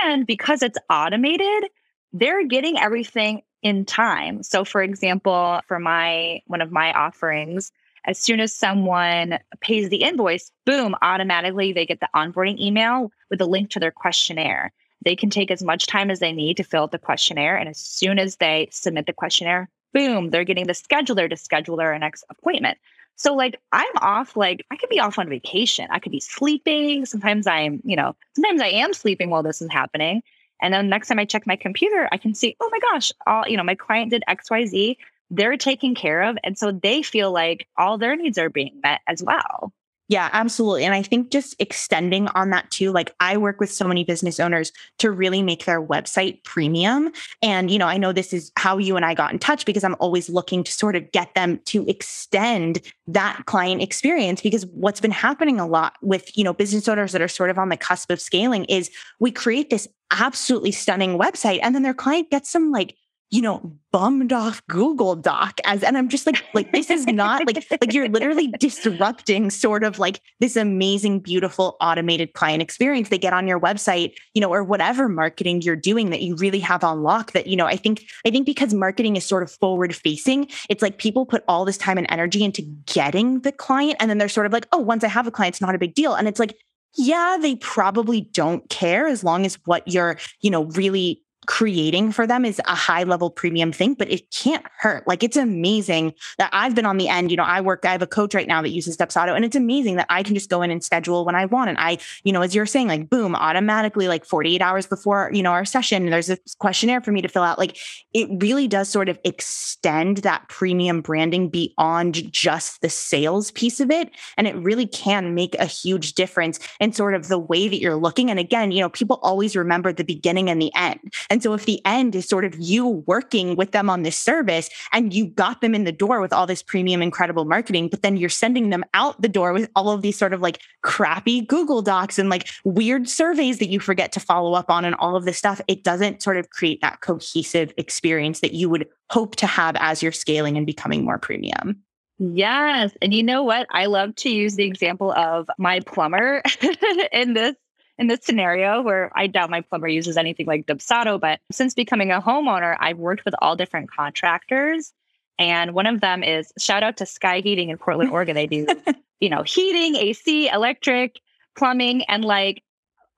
And 0.04 0.28
because 0.28 0.62
it's 0.62 0.78
automated, 0.90 1.70
they're 2.14 2.46
getting 2.46 2.78
everything 2.78 3.42
in 3.62 3.86
time. 3.86 4.44
So 4.44 4.64
for 4.64 4.82
example, 4.82 5.62
for 5.68 5.80
my 5.80 6.42
one 6.48 6.62
of 6.62 6.72
my 6.72 6.92
offerings, 6.94 7.72
as 8.06 8.18
soon 8.18 8.40
as 8.40 8.54
someone 8.54 9.40
pays 9.60 9.90
the 9.90 10.04
invoice, 10.04 10.52
boom, 10.66 10.96
automatically 11.02 11.74
they 11.74 11.86
get 11.86 12.00
the 12.00 12.10
onboarding 12.16 12.60
email 12.60 13.12
with 13.30 13.42
a 13.42 13.46
link 13.46 13.70
to 13.72 13.80
their 13.80 13.92
questionnaire. 13.92 14.72
They 15.04 15.16
can 15.16 15.30
take 15.30 15.52
as 15.52 15.62
much 15.62 15.88
time 15.88 16.10
as 16.10 16.20
they 16.20 16.32
need 16.32 16.58
to 16.58 16.64
fill 16.64 16.84
out 16.84 16.92
the 16.92 17.00
questionnaire. 17.00 17.56
And 17.56 17.70
as 17.70 17.78
soon 17.78 18.18
as 18.18 18.38
they 18.38 18.70
submit 18.72 19.06
the 19.06 19.14
questionnaire, 19.14 19.70
boom, 19.94 20.30
they're 20.30 20.44
getting 20.44 20.68
the 20.68 20.74
scheduler 20.74 21.30
to 21.30 21.38
schedule 21.38 21.76
their 21.76 21.98
next 22.00 22.24
appointment. 22.30 22.78
So, 23.16 23.34
like, 23.34 23.60
I'm 23.72 23.92
off, 23.98 24.38
like, 24.38 24.66
I 24.70 24.76
could 24.76 24.90
be 24.90 25.00
off 25.00 25.18
on 25.18 25.28
vacation. 25.28 25.88
I 25.90 26.00
could 26.00 26.12
be 26.12 26.20
sleeping. 26.20 27.06
Sometimes 27.06 27.48
I'm, 27.48 27.82
you 27.84 27.96
know, 27.96 28.16
sometimes 28.36 28.62
I 28.62 28.68
am 28.68 28.94
sleeping 28.94 29.32
while 29.32 29.44
this 29.44 29.62
is 29.62 29.72
happening. 29.72 30.22
And 30.62 30.74
then 30.74 30.90
next 30.90 31.08
time 31.08 31.20
I 31.20 31.26
check 31.26 31.46
my 31.46 31.56
computer, 31.56 32.08
I 32.12 32.18
can 32.18 32.34
see, 32.34 32.56
oh 32.60 32.70
my 32.72 32.80
gosh, 32.80 33.12
all, 33.26 33.48
you 33.48 33.58
know, 33.58 33.64
my 33.64 33.76
client 33.76 34.12
did 34.12 34.24
XYZ. 34.28 34.98
They're 35.30 35.58
taken 35.58 35.94
care 35.94 36.24
of. 36.24 36.38
And 36.44 36.58
so 36.58 36.72
they 36.72 37.02
feel 37.04 37.32
like 37.32 37.68
all 37.78 37.98
their 37.98 38.16
needs 38.16 38.38
are 38.38 38.50
being 38.50 38.80
met 38.82 39.02
as 39.08 39.22
well. 39.22 39.74
Yeah, 40.10 40.30
absolutely. 40.32 40.86
And 40.86 40.94
I 40.94 41.02
think 41.02 41.32
just 41.32 41.54
extending 41.60 42.30
on 42.30 42.50
that 42.52 42.72
too, 42.72 42.92
like 42.94 43.14
I 43.20 43.36
work 43.36 43.60
with 43.60 43.70
so 43.70 43.86
many 43.86 44.06
business 44.06 44.40
owners 44.40 44.72
to 45.00 45.12
really 45.12 45.44
make 45.44 45.66
their 45.66 45.86
website 45.86 46.42
premium. 46.46 47.12
And, 47.42 47.70
you 47.70 47.78
know, 47.78 47.88
I 47.88 47.98
know 47.98 48.14
this 48.14 48.32
is 48.32 48.52
how 48.56 48.78
you 48.78 48.96
and 48.96 49.04
I 49.04 49.14
got 49.14 49.34
in 49.34 49.40
touch 49.40 49.66
because 49.66 49.84
I'm 49.84 49.98
always 50.00 50.30
looking 50.30 50.64
to 50.64 50.72
sort 50.72 50.96
of 50.96 51.12
get 51.12 51.36
them 51.36 51.60
to 51.66 51.86
extend 51.90 52.82
that 53.08 53.44
client 53.48 53.82
experience 53.82 54.42
because 54.42 54.66
what's 54.68 55.02
been 55.02 55.12
happening 55.12 55.60
a 55.60 55.68
lot 55.68 55.96
with, 56.02 56.36
you 56.38 56.44
know, 56.44 56.54
business 56.54 56.88
owners 56.88 57.12
that 57.12 57.22
are 57.22 57.28
sort 57.28 57.50
of 57.50 57.58
on 57.60 57.68
the 57.68 57.78
cusp 57.78 58.10
of 58.10 58.22
scaling 58.22 58.64
is 58.66 58.90
we 59.20 59.30
create 59.30 59.70
this 59.70 59.90
absolutely 60.12 60.72
stunning 60.72 61.20
website 61.20 61.60
and 61.62 61.76
then 61.76 61.84
their 61.84 61.94
client 61.94 62.30
gets 62.30 62.50
some 62.50 62.72
like 62.72 62.96
you 63.30 63.42
know, 63.42 63.78
bummed 63.92 64.32
off 64.32 64.66
Google 64.68 65.16
Doc 65.16 65.60
as, 65.66 65.84
and 65.84 65.98
I'm 65.98 66.08
just 66.08 66.26
like, 66.26 66.44
like, 66.54 66.72
this 66.72 66.90
is 66.90 67.06
not 67.08 67.46
like, 67.46 67.66
like 67.82 67.94
you're 67.94 68.08
literally 68.08 68.48
disrupting 68.60 69.50
sort 69.50 69.84
of 69.84 70.00
like 70.00 70.22
this 70.40 70.56
amazing, 70.56 71.20
beautiful 71.20 71.76
automated 71.82 72.34
client 72.34 72.62
experience 72.62 73.10
they 73.10 73.18
get 73.18 73.34
on 73.34 73.46
your 73.46 73.60
website, 73.60 74.14
you 74.34 74.40
know, 74.40 74.54
or 74.54 74.64
whatever 74.64 75.10
marketing 75.10 75.62
you're 75.62 75.76
doing 75.76 76.10
that 76.12 76.22
you 76.22 76.36
really 76.38 76.60
have 76.60 76.86
on 76.86 77.04
lock 77.04 77.34
that, 77.34 77.48
you 77.48 77.58
know, 77.58 77.66
I 77.66 77.76
think, 77.76 78.04
I 78.26 78.30
think 78.30 78.46
because 78.46 78.74
marketing 78.74 79.18
is 79.18 79.26
sort 79.26 79.44
of 79.44 79.52
forward 79.52 79.94
facing, 79.94 80.48
it's 80.70 80.82
like 80.82 80.98
people 80.98 81.26
put 81.26 81.44
all 81.50 81.66
this 81.66 81.78
time 81.78 81.98
and 81.98 82.08
energy 82.10 82.46
into 82.46 82.62
getting 82.86 83.42
the 83.42 83.52
client. 83.52 83.98
And 84.00 84.10
then 84.10 84.20
they're 84.20 84.30
sort 84.30 84.46
of 84.46 84.54
like, 84.54 84.68
oh, 84.72 84.80
once 84.80 85.04
I 85.04 85.10
have 85.10 85.28
a 85.28 85.32
client, 85.32 85.56
it's 85.56 85.62
not 85.62 85.76
a 85.76 85.80
big 85.80 85.96
deal. 85.96 86.14
And 86.14 86.30
it's 86.30 86.40
like, 86.40 86.56
yeah, 86.96 87.38
they 87.42 87.58
probably 87.58 88.22
don't 88.22 88.70
care 88.70 89.06
as 89.06 89.24
long 89.24 89.46
as 89.46 89.56
what 89.66 89.86
you're, 89.86 90.18
you 90.42 90.50
know, 90.50 90.64
really 90.66 91.24
creating 91.48 92.12
for 92.12 92.28
them 92.28 92.46
is 92.46 92.62
a 92.66 92.76
high 92.76 93.04
level 93.04 93.30
premium 93.30 93.72
thing, 93.72 93.94
but 93.94 94.12
it 94.12 94.30
can't 94.32 94.66
hurt. 94.78 95.08
Like 95.08 95.24
it's 95.24 95.38
amazing 95.38 96.14
that 96.38 96.50
I've 96.54 96.76
been 96.76 96.86
on 96.86 96.98
the 96.98 97.08
end. 97.08 97.32
You 97.32 97.38
know, 97.38 97.44
I 97.44 97.62
work, 97.62 97.86
I 97.86 97.94
have 97.94 98.02
a 98.02 98.08
coach 98.08 98.36
right 98.36 98.48
now 98.48 98.62
that 98.62 98.70
uses 98.70 98.98
Dubsado, 98.98 99.36
and 99.36 99.44
it's 99.44 99.56
amazing 99.56 99.96
that 99.96 100.08
I 100.10 100.24
can 100.24 100.36
just 100.36 100.50
go 100.50 100.62
in 100.62 100.70
and 100.70 100.84
schedule 100.84 101.26
when 101.26 101.36
I 101.36 101.46
want. 101.46 101.70
And 101.70 101.80
I, 101.80 101.98
you 102.24 102.34
know, 102.34 102.42
as 102.42 102.54
you're 102.54 102.66
saying, 102.66 102.90
like 102.90 103.10
boom, 103.10 103.34
automatically, 103.34 104.08
like 104.08 104.26
48 104.26 104.62
hours 104.62 104.86
before, 104.86 105.32
you 105.34 105.42
know, 105.42 105.52
our 105.52 105.66
session, 105.66 106.10
there's 106.10 106.30
a 106.30 106.38
questionnaire 106.60 107.02
for 107.02 107.12
me 107.12 107.22
to 107.22 107.30
fill 107.30 107.44
out. 107.44 107.58
Like 107.58 107.78
it 108.14 108.28
really 108.42 108.68
does 108.68 108.90
sort 108.90 109.08
of 109.08 109.18
extend 109.24 110.18
that 110.18 110.48
premium 110.50 111.02
branding 111.02 111.50
beyond 111.50 112.32
just 112.32 112.82
the 112.82 112.90
sales 112.90 113.52
piece 113.52 113.80
of 113.80 113.90
it. 113.90 114.12
And 114.36 114.48
it 114.48 114.56
really 114.58 114.86
can 114.86 115.34
make 115.34 115.56
a 115.60 115.66
huge 115.66 116.14
difference 116.14 116.60
in 116.82 116.92
sort 116.92 117.16
of 117.16 117.30
the 117.30 117.40
way 117.40 117.70
that 117.70 117.80
you're 117.80 117.96
looking. 117.96 118.30
And 118.30 118.40
again, 118.40 118.72
you 118.72 118.82
know, 118.82 118.90
people 118.90 119.20
always 119.24 119.56
remember 119.56 119.94
the 119.94 120.04
beginning 120.04 120.50
and 120.50 120.62
the 120.62 120.74
end. 120.76 121.00
And 121.30 121.37
and 121.38 121.44
so 121.44 121.54
if 121.54 121.66
the 121.66 121.80
end 121.86 122.16
is 122.16 122.28
sort 122.28 122.46
of 122.46 122.56
you 122.58 122.88
working 123.06 123.56
with 123.56 123.72
them 123.72 123.92
on 123.92 124.02
this 124.02 124.18
service 124.18 124.72
and 124.92 125.14
you 125.14 125.28
got 125.28 125.62
them 125.62 125.76
in 125.76 125.84
the 125.84 125.92
door 125.92 126.20
with 126.20 126.34
all 126.34 126.48
this 126.48 126.64
premium, 126.64 127.00
incredible 127.00 127.46
marketing, 127.46 127.90
but 127.90 128.02
then 128.02 128.18
you're 128.18 128.28
sending 128.28 128.72
them 128.72 128.84
out 128.96 129.22
the 129.22 129.30
door 129.30 129.54
with 129.54 129.70
all 129.76 129.92
of 129.92 130.02
these 130.02 130.18
sort 130.18 130.34
of 130.34 130.42
like 130.42 130.62
crappy 130.82 131.42
Google 131.42 131.84
Docs 131.84 132.18
and 132.18 132.28
like 132.28 132.50
weird 132.64 133.08
surveys 133.08 133.60
that 133.60 133.70
you 133.70 133.80
forget 133.80 134.12
to 134.14 134.20
follow 134.20 134.56
up 134.56 134.72
on 134.72 134.84
and 134.84 134.96
all 134.96 135.16
of 135.16 135.26
this 135.26 135.38
stuff, 135.38 135.62
it 135.68 135.84
doesn't 135.84 136.24
sort 136.24 136.38
of 136.38 136.50
create 136.50 136.82
that 136.82 137.02
cohesive 137.02 137.72
experience 137.78 138.40
that 138.40 138.54
you 138.54 138.68
would 138.68 138.88
hope 139.12 139.36
to 139.36 139.46
have 139.46 139.76
as 139.80 140.02
you're 140.02 140.12
scaling 140.12 140.58
and 140.58 140.66
becoming 140.66 141.06
more 141.06 141.20
premium. 141.20 141.84
Yes. 142.18 142.94
And 143.00 143.14
you 143.14 143.22
know 143.22 143.44
what? 143.44 143.68
I 143.70 143.86
love 143.86 144.16
to 144.16 144.30
use 144.32 144.56
the 144.56 144.66
example 144.66 145.12
of 145.12 145.48
my 145.60 145.82
plumber 145.82 146.42
in 147.12 147.36
this 147.36 147.54
in 147.98 148.08
this 148.08 148.20
scenario 148.24 148.82
where 148.82 149.12
I 149.16 149.28
doubt 149.28 149.50
my 149.50 149.62
plumber 149.62 149.88
uses 149.88 150.18
anything 150.18 150.46
like 150.46 150.66
Dubsado, 150.66 151.20
but 151.20 151.40
since 151.52 151.74
becoming 151.74 152.12
a 152.12 152.22
homeowner, 152.22 152.78
I've 152.80 152.98
worked 152.98 153.26
with 153.26 153.36
all 153.42 153.56
different 153.56 153.92
contractors. 153.92 154.94
And 155.40 155.74
one 155.74 155.86
of 155.86 156.02
them 156.02 156.24
is 156.24 156.52
shout 156.58 156.84
out 156.84 156.98
to 156.98 157.06
Sky 157.06 157.42
Heating 157.42 157.70
in 157.70 157.78
Portland, 157.78 158.12
Oregon. 158.12 158.36
They 158.36 158.48
do, 158.48 158.68
you 159.20 159.30
know, 159.30 159.44
heating, 159.44 159.96
AC, 159.96 160.50
electric, 160.50 161.20
plumbing, 161.56 162.04
and 162.06 162.26
like 162.26 162.64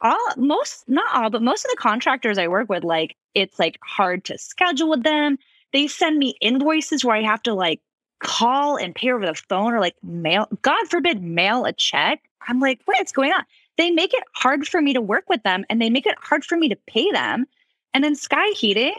all 0.02 0.34
most, 0.38 0.88
not 0.88 1.14
all, 1.14 1.30
but 1.30 1.42
most 1.42 1.66
of 1.66 1.72
the 1.72 1.78
contractors 1.78 2.38
I 2.38 2.48
work 2.48 2.70
with, 2.70 2.84
like 2.84 3.16
it's 3.36 3.60
like 3.60 3.80
hard 3.84 4.26
to 4.26 4.38
schedule 4.38 4.90
with 4.90 5.04
them. 5.04 5.38
They 5.72 5.88
send 5.88 6.18
me 6.18 6.36
invoices 6.42 7.06
where 7.06 7.16
I 7.16 7.22
have 7.24 7.44
to 7.44 7.54
like 7.54 7.82
call 8.20 8.78
and 8.78 8.96
pay 8.96 9.12
over 9.12 9.26
the 9.26 9.34
phone 9.34 9.74
or 9.74 9.80
like 9.80 9.96
mail, 10.04 10.48
God 10.62 10.88
forbid, 10.90 11.22
mail 11.22 11.66
a 11.66 11.74
check. 11.74 12.22
I'm 12.48 12.60
like, 12.60 12.82
what's 12.86 13.12
going 13.12 13.32
on? 13.32 13.44
They 13.80 13.92
make 13.92 14.14
it 14.14 14.24
hard 14.36 14.68
for 14.68 14.82
me 14.82 14.94
to 14.94 15.00
work 15.00 15.30
with 15.30 15.42
them 15.44 15.66
and 15.70 15.82
they 15.82 15.90
make 15.90 16.06
it 16.06 16.18
hard 16.20 16.44
for 16.44 16.58
me 16.58 16.68
to 16.68 16.76
pay 16.86 17.10
them. 17.12 17.48
And 17.94 18.04
then 18.04 18.14
Sky 18.14 18.50
Heating, 18.50 18.94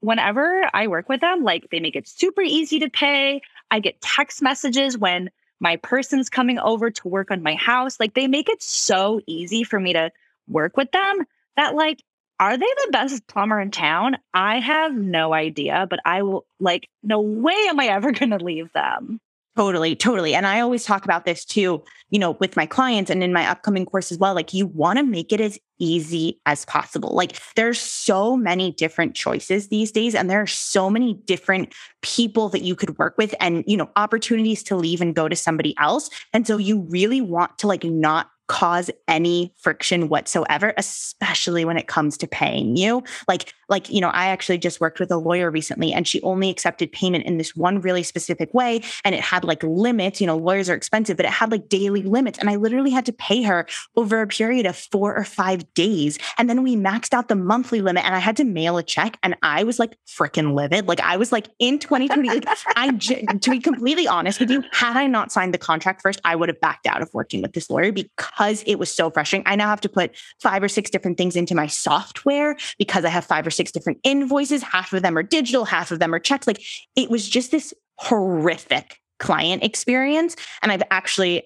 whenever 0.00 0.68
I 0.74 0.86
work 0.88 1.08
with 1.08 1.22
them, 1.22 1.42
like 1.42 1.68
they 1.70 1.80
make 1.80 1.96
it 1.96 2.06
super 2.06 2.42
easy 2.42 2.78
to 2.80 2.90
pay. 2.90 3.40
I 3.70 3.80
get 3.80 4.00
text 4.02 4.42
messages 4.42 4.98
when 4.98 5.30
my 5.58 5.76
person's 5.76 6.28
coming 6.28 6.58
over 6.58 6.90
to 6.90 7.08
work 7.08 7.30
on 7.30 7.42
my 7.42 7.54
house. 7.54 7.98
Like 7.98 8.12
they 8.12 8.28
make 8.28 8.50
it 8.50 8.62
so 8.62 9.22
easy 9.26 9.64
for 9.64 9.80
me 9.80 9.94
to 9.94 10.12
work 10.48 10.76
with 10.76 10.92
them 10.92 11.24
that 11.56 11.74
like 11.74 12.02
are 12.38 12.58
they 12.58 12.66
the 12.66 12.92
best 12.92 13.26
plumber 13.28 13.58
in 13.58 13.70
town? 13.70 14.18
I 14.34 14.60
have 14.60 14.94
no 14.94 15.32
idea, 15.32 15.86
but 15.88 16.00
I 16.04 16.20
will 16.22 16.44
like 16.60 16.90
no 17.02 17.22
way 17.22 17.54
am 17.68 17.80
I 17.80 17.86
ever 17.86 18.12
going 18.12 18.30
to 18.30 18.44
leave 18.44 18.70
them. 18.74 19.18
Totally, 19.56 19.96
totally. 19.96 20.34
And 20.34 20.46
I 20.46 20.60
always 20.60 20.84
talk 20.84 21.06
about 21.06 21.24
this 21.24 21.42
too, 21.42 21.82
you 22.10 22.18
know, 22.18 22.32
with 22.40 22.56
my 22.56 22.66
clients 22.66 23.10
and 23.10 23.22
in 23.22 23.32
my 23.32 23.48
upcoming 23.48 23.86
course 23.86 24.12
as 24.12 24.18
well. 24.18 24.34
Like, 24.34 24.52
you 24.52 24.66
want 24.66 24.98
to 24.98 25.02
make 25.02 25.32
it 25.32 25.40
as 25.40 25.58
easy 25.78 26.38
as 26.44 26.66
possible. 26.66 27.14
Like, 27.14 27.38
there's 27.54 27.80
so 27.80 28.36
many 28.36 28.72
different 28.72 29.14
choices 29.14 29.68
these 29.68 29.90
days, 29.90 30.14
and 30.14 30.28
there 30.28 30.42
are 30.42 30.46
so 30.46 30.90
many 30.90 31.14
different 31.24 31.72
people 32.02 32.50
that 32.50 32.62
you 32.62 32.76
could 32.76 32.98
work 32.98 33.14
with 33.16 33.34
and, 33.40 33.64
you 33.66 33.78
know, 33.78 33.88
opportunities 33.96 34.62
to 34.64 34.76
leave 34.76 35.00
and 35.00 35.14
go 35.14 35.26
to 35.26 35.36
somebody 35.36 35.74
else. 35.78 36.10
And 36.34 36.46
so, 36.46 36.58
you 36.58 36.80
really 36.90 37.22
want 37.22 37.56
to 37.58 37.66
like 37.66 37.82
not 37.84 38.28
cause 38.48 38.90
any 39.08 39.52
friction 39.56 40.08
whatsoever, 40.08 40.72
especially 40.76 41.64
when 41.64 41.76
it 41.76 41.88
comes 41.88 42.16
to 42.18 42.26
paying 42.26 42.76
you. 42.76 43.02
Like, 43.28 43.52
like, 43.68 43.90
you 43.90 44.00
know, 44.00 44.08
I 44.08 44.26
actually 44.26 44.58
just 44.58 44.80
worked 44.80 45.00
with 45.00 45.10
a 45.10 45.16
lawyer 45.16 45.50
recently 45.50 45.92
and 45.92 46.06
she 46.06 46.22
only 46.22 46.50
accepted 46.50 46.92
payment 46.92 47.24
in 47.24 47.38
this 47.38 47.56
one 47.56 47.80
really 47.80 48.04
specific 48.04 48.52
way. 48.54 48.82
And 49.04 49.14
it 49.14 49.20
had 49.20 49.42
like 49.42 49.62
limits, 49.64 50.20
you 50.20 50.26
know, 50.26 50.36
lawyers 50.36 50.70
are 50.70 50.74
expensive, 50.74 51.16
but 51.16 51.26
it 51.26 51.32
had 51.32 51.50
like 51.50 51.68
daily 51.68 52.02
limits. 52.02 52.38
And 52.38 52.48
I 52.48 52.56
literally 52.56 52.90
had 52.90 53.06
to 53.06 53.12
pay 53.12 53.42
her 53.42 53.66
over 53.96 54.22
a 54.22 54.26
period 54.26 54.66
of 54.66 54.76
four 54.76 55.16
or 55.16 55.24
five 55.24 55.72
days. 55.74 56.18
And 56.38 56.48
then 56.48 56.62
we 56.62 56.76
maxed 56.76 57.12
out 57.12 57.28
the 57.28 57.34
monthly 57.34 57.80
limit 57.80 58.04
and 58.04 58.14
I 58.14 58.20
had 58.20 58.36
to 58.36 58.44
mail 58.44 58.78
a 58.78 58.82
check. 58.82 59.18
And 59.22 59.36
I 59.42 59.64
was 59.64 59.78
like 59.80 59.96
freaking 60.06 60.54
livid. 60.54 60.86
Like 60.86 61.00
I 61.00 61.16
was 61.16 61.32
like 61.32 61.48
in 61.58 61.80
2020, 61.80 62.28
like 62.28 62.46
I, 62.76 62.92
to 62.92 63.50
be 63.50 63.58
completely 63.58 64.06
honest 64.06 64.38
with 64.38 64.50
you, 64.50 64.62
had 64.70 64.96
I 64.96 65.08
not 65.08 65.32
signed 65.32 65.52
the 65.52 65.58
contract 65.58 66.02
first, 66.02 66.20
I 66.24 66.36
would 66.36 66.48
have 66.48 66.60
backed 66.60 66.86
out 66.86 67.02
of 67.02 67.12
working 67.12 67.42
with 67.42 67.52
this 67.52 67.68
lawyer 67.68 67.90
because 67.90 68.35
it 68.40 68.78
was 68.78 68.94
so 68.94 69.10
frustrating. 69.10 69.46
I 69.46 69.56
now 69.56 69.68
have 69.68 69.80
to 69.82 69.88
put 69.88 70.16
five 70.42 70.62
or 70.62 70.68
six 70.68 70.90
different 70.90 71.18
things 71.18 71.36
into 71.36 71.54
my 71.54 71.66
software 71.66 72.56
because 72.78 73.04
I 73.04 73.08
have 73.08 73.24
five 73.24 73.46
or 73.46 73.50
six 73.50 73.72
different 73.72 73.98
invoices. 74.04 74.62
Half 74.62 74.92
of 74.92 75.02
them 75.02 75.16
are 75.16 75.22
digital, 75.22 75.64
half 75.64 75.90
of 75.90 75.98
them 75.98 76.14
are 76.14 76.18
checks. 76.18 76.46
Like 76.46 76.62
it 76.96 77.10
was 77.10 77.28
just 77.28 77.50
this 77.50 77.72
horrific 77.98 79.00
client 79.18 79.64
experience. 79.64 80.36
And 80.62 80.70
I've 80.70 80.82
actually 80.90 81.44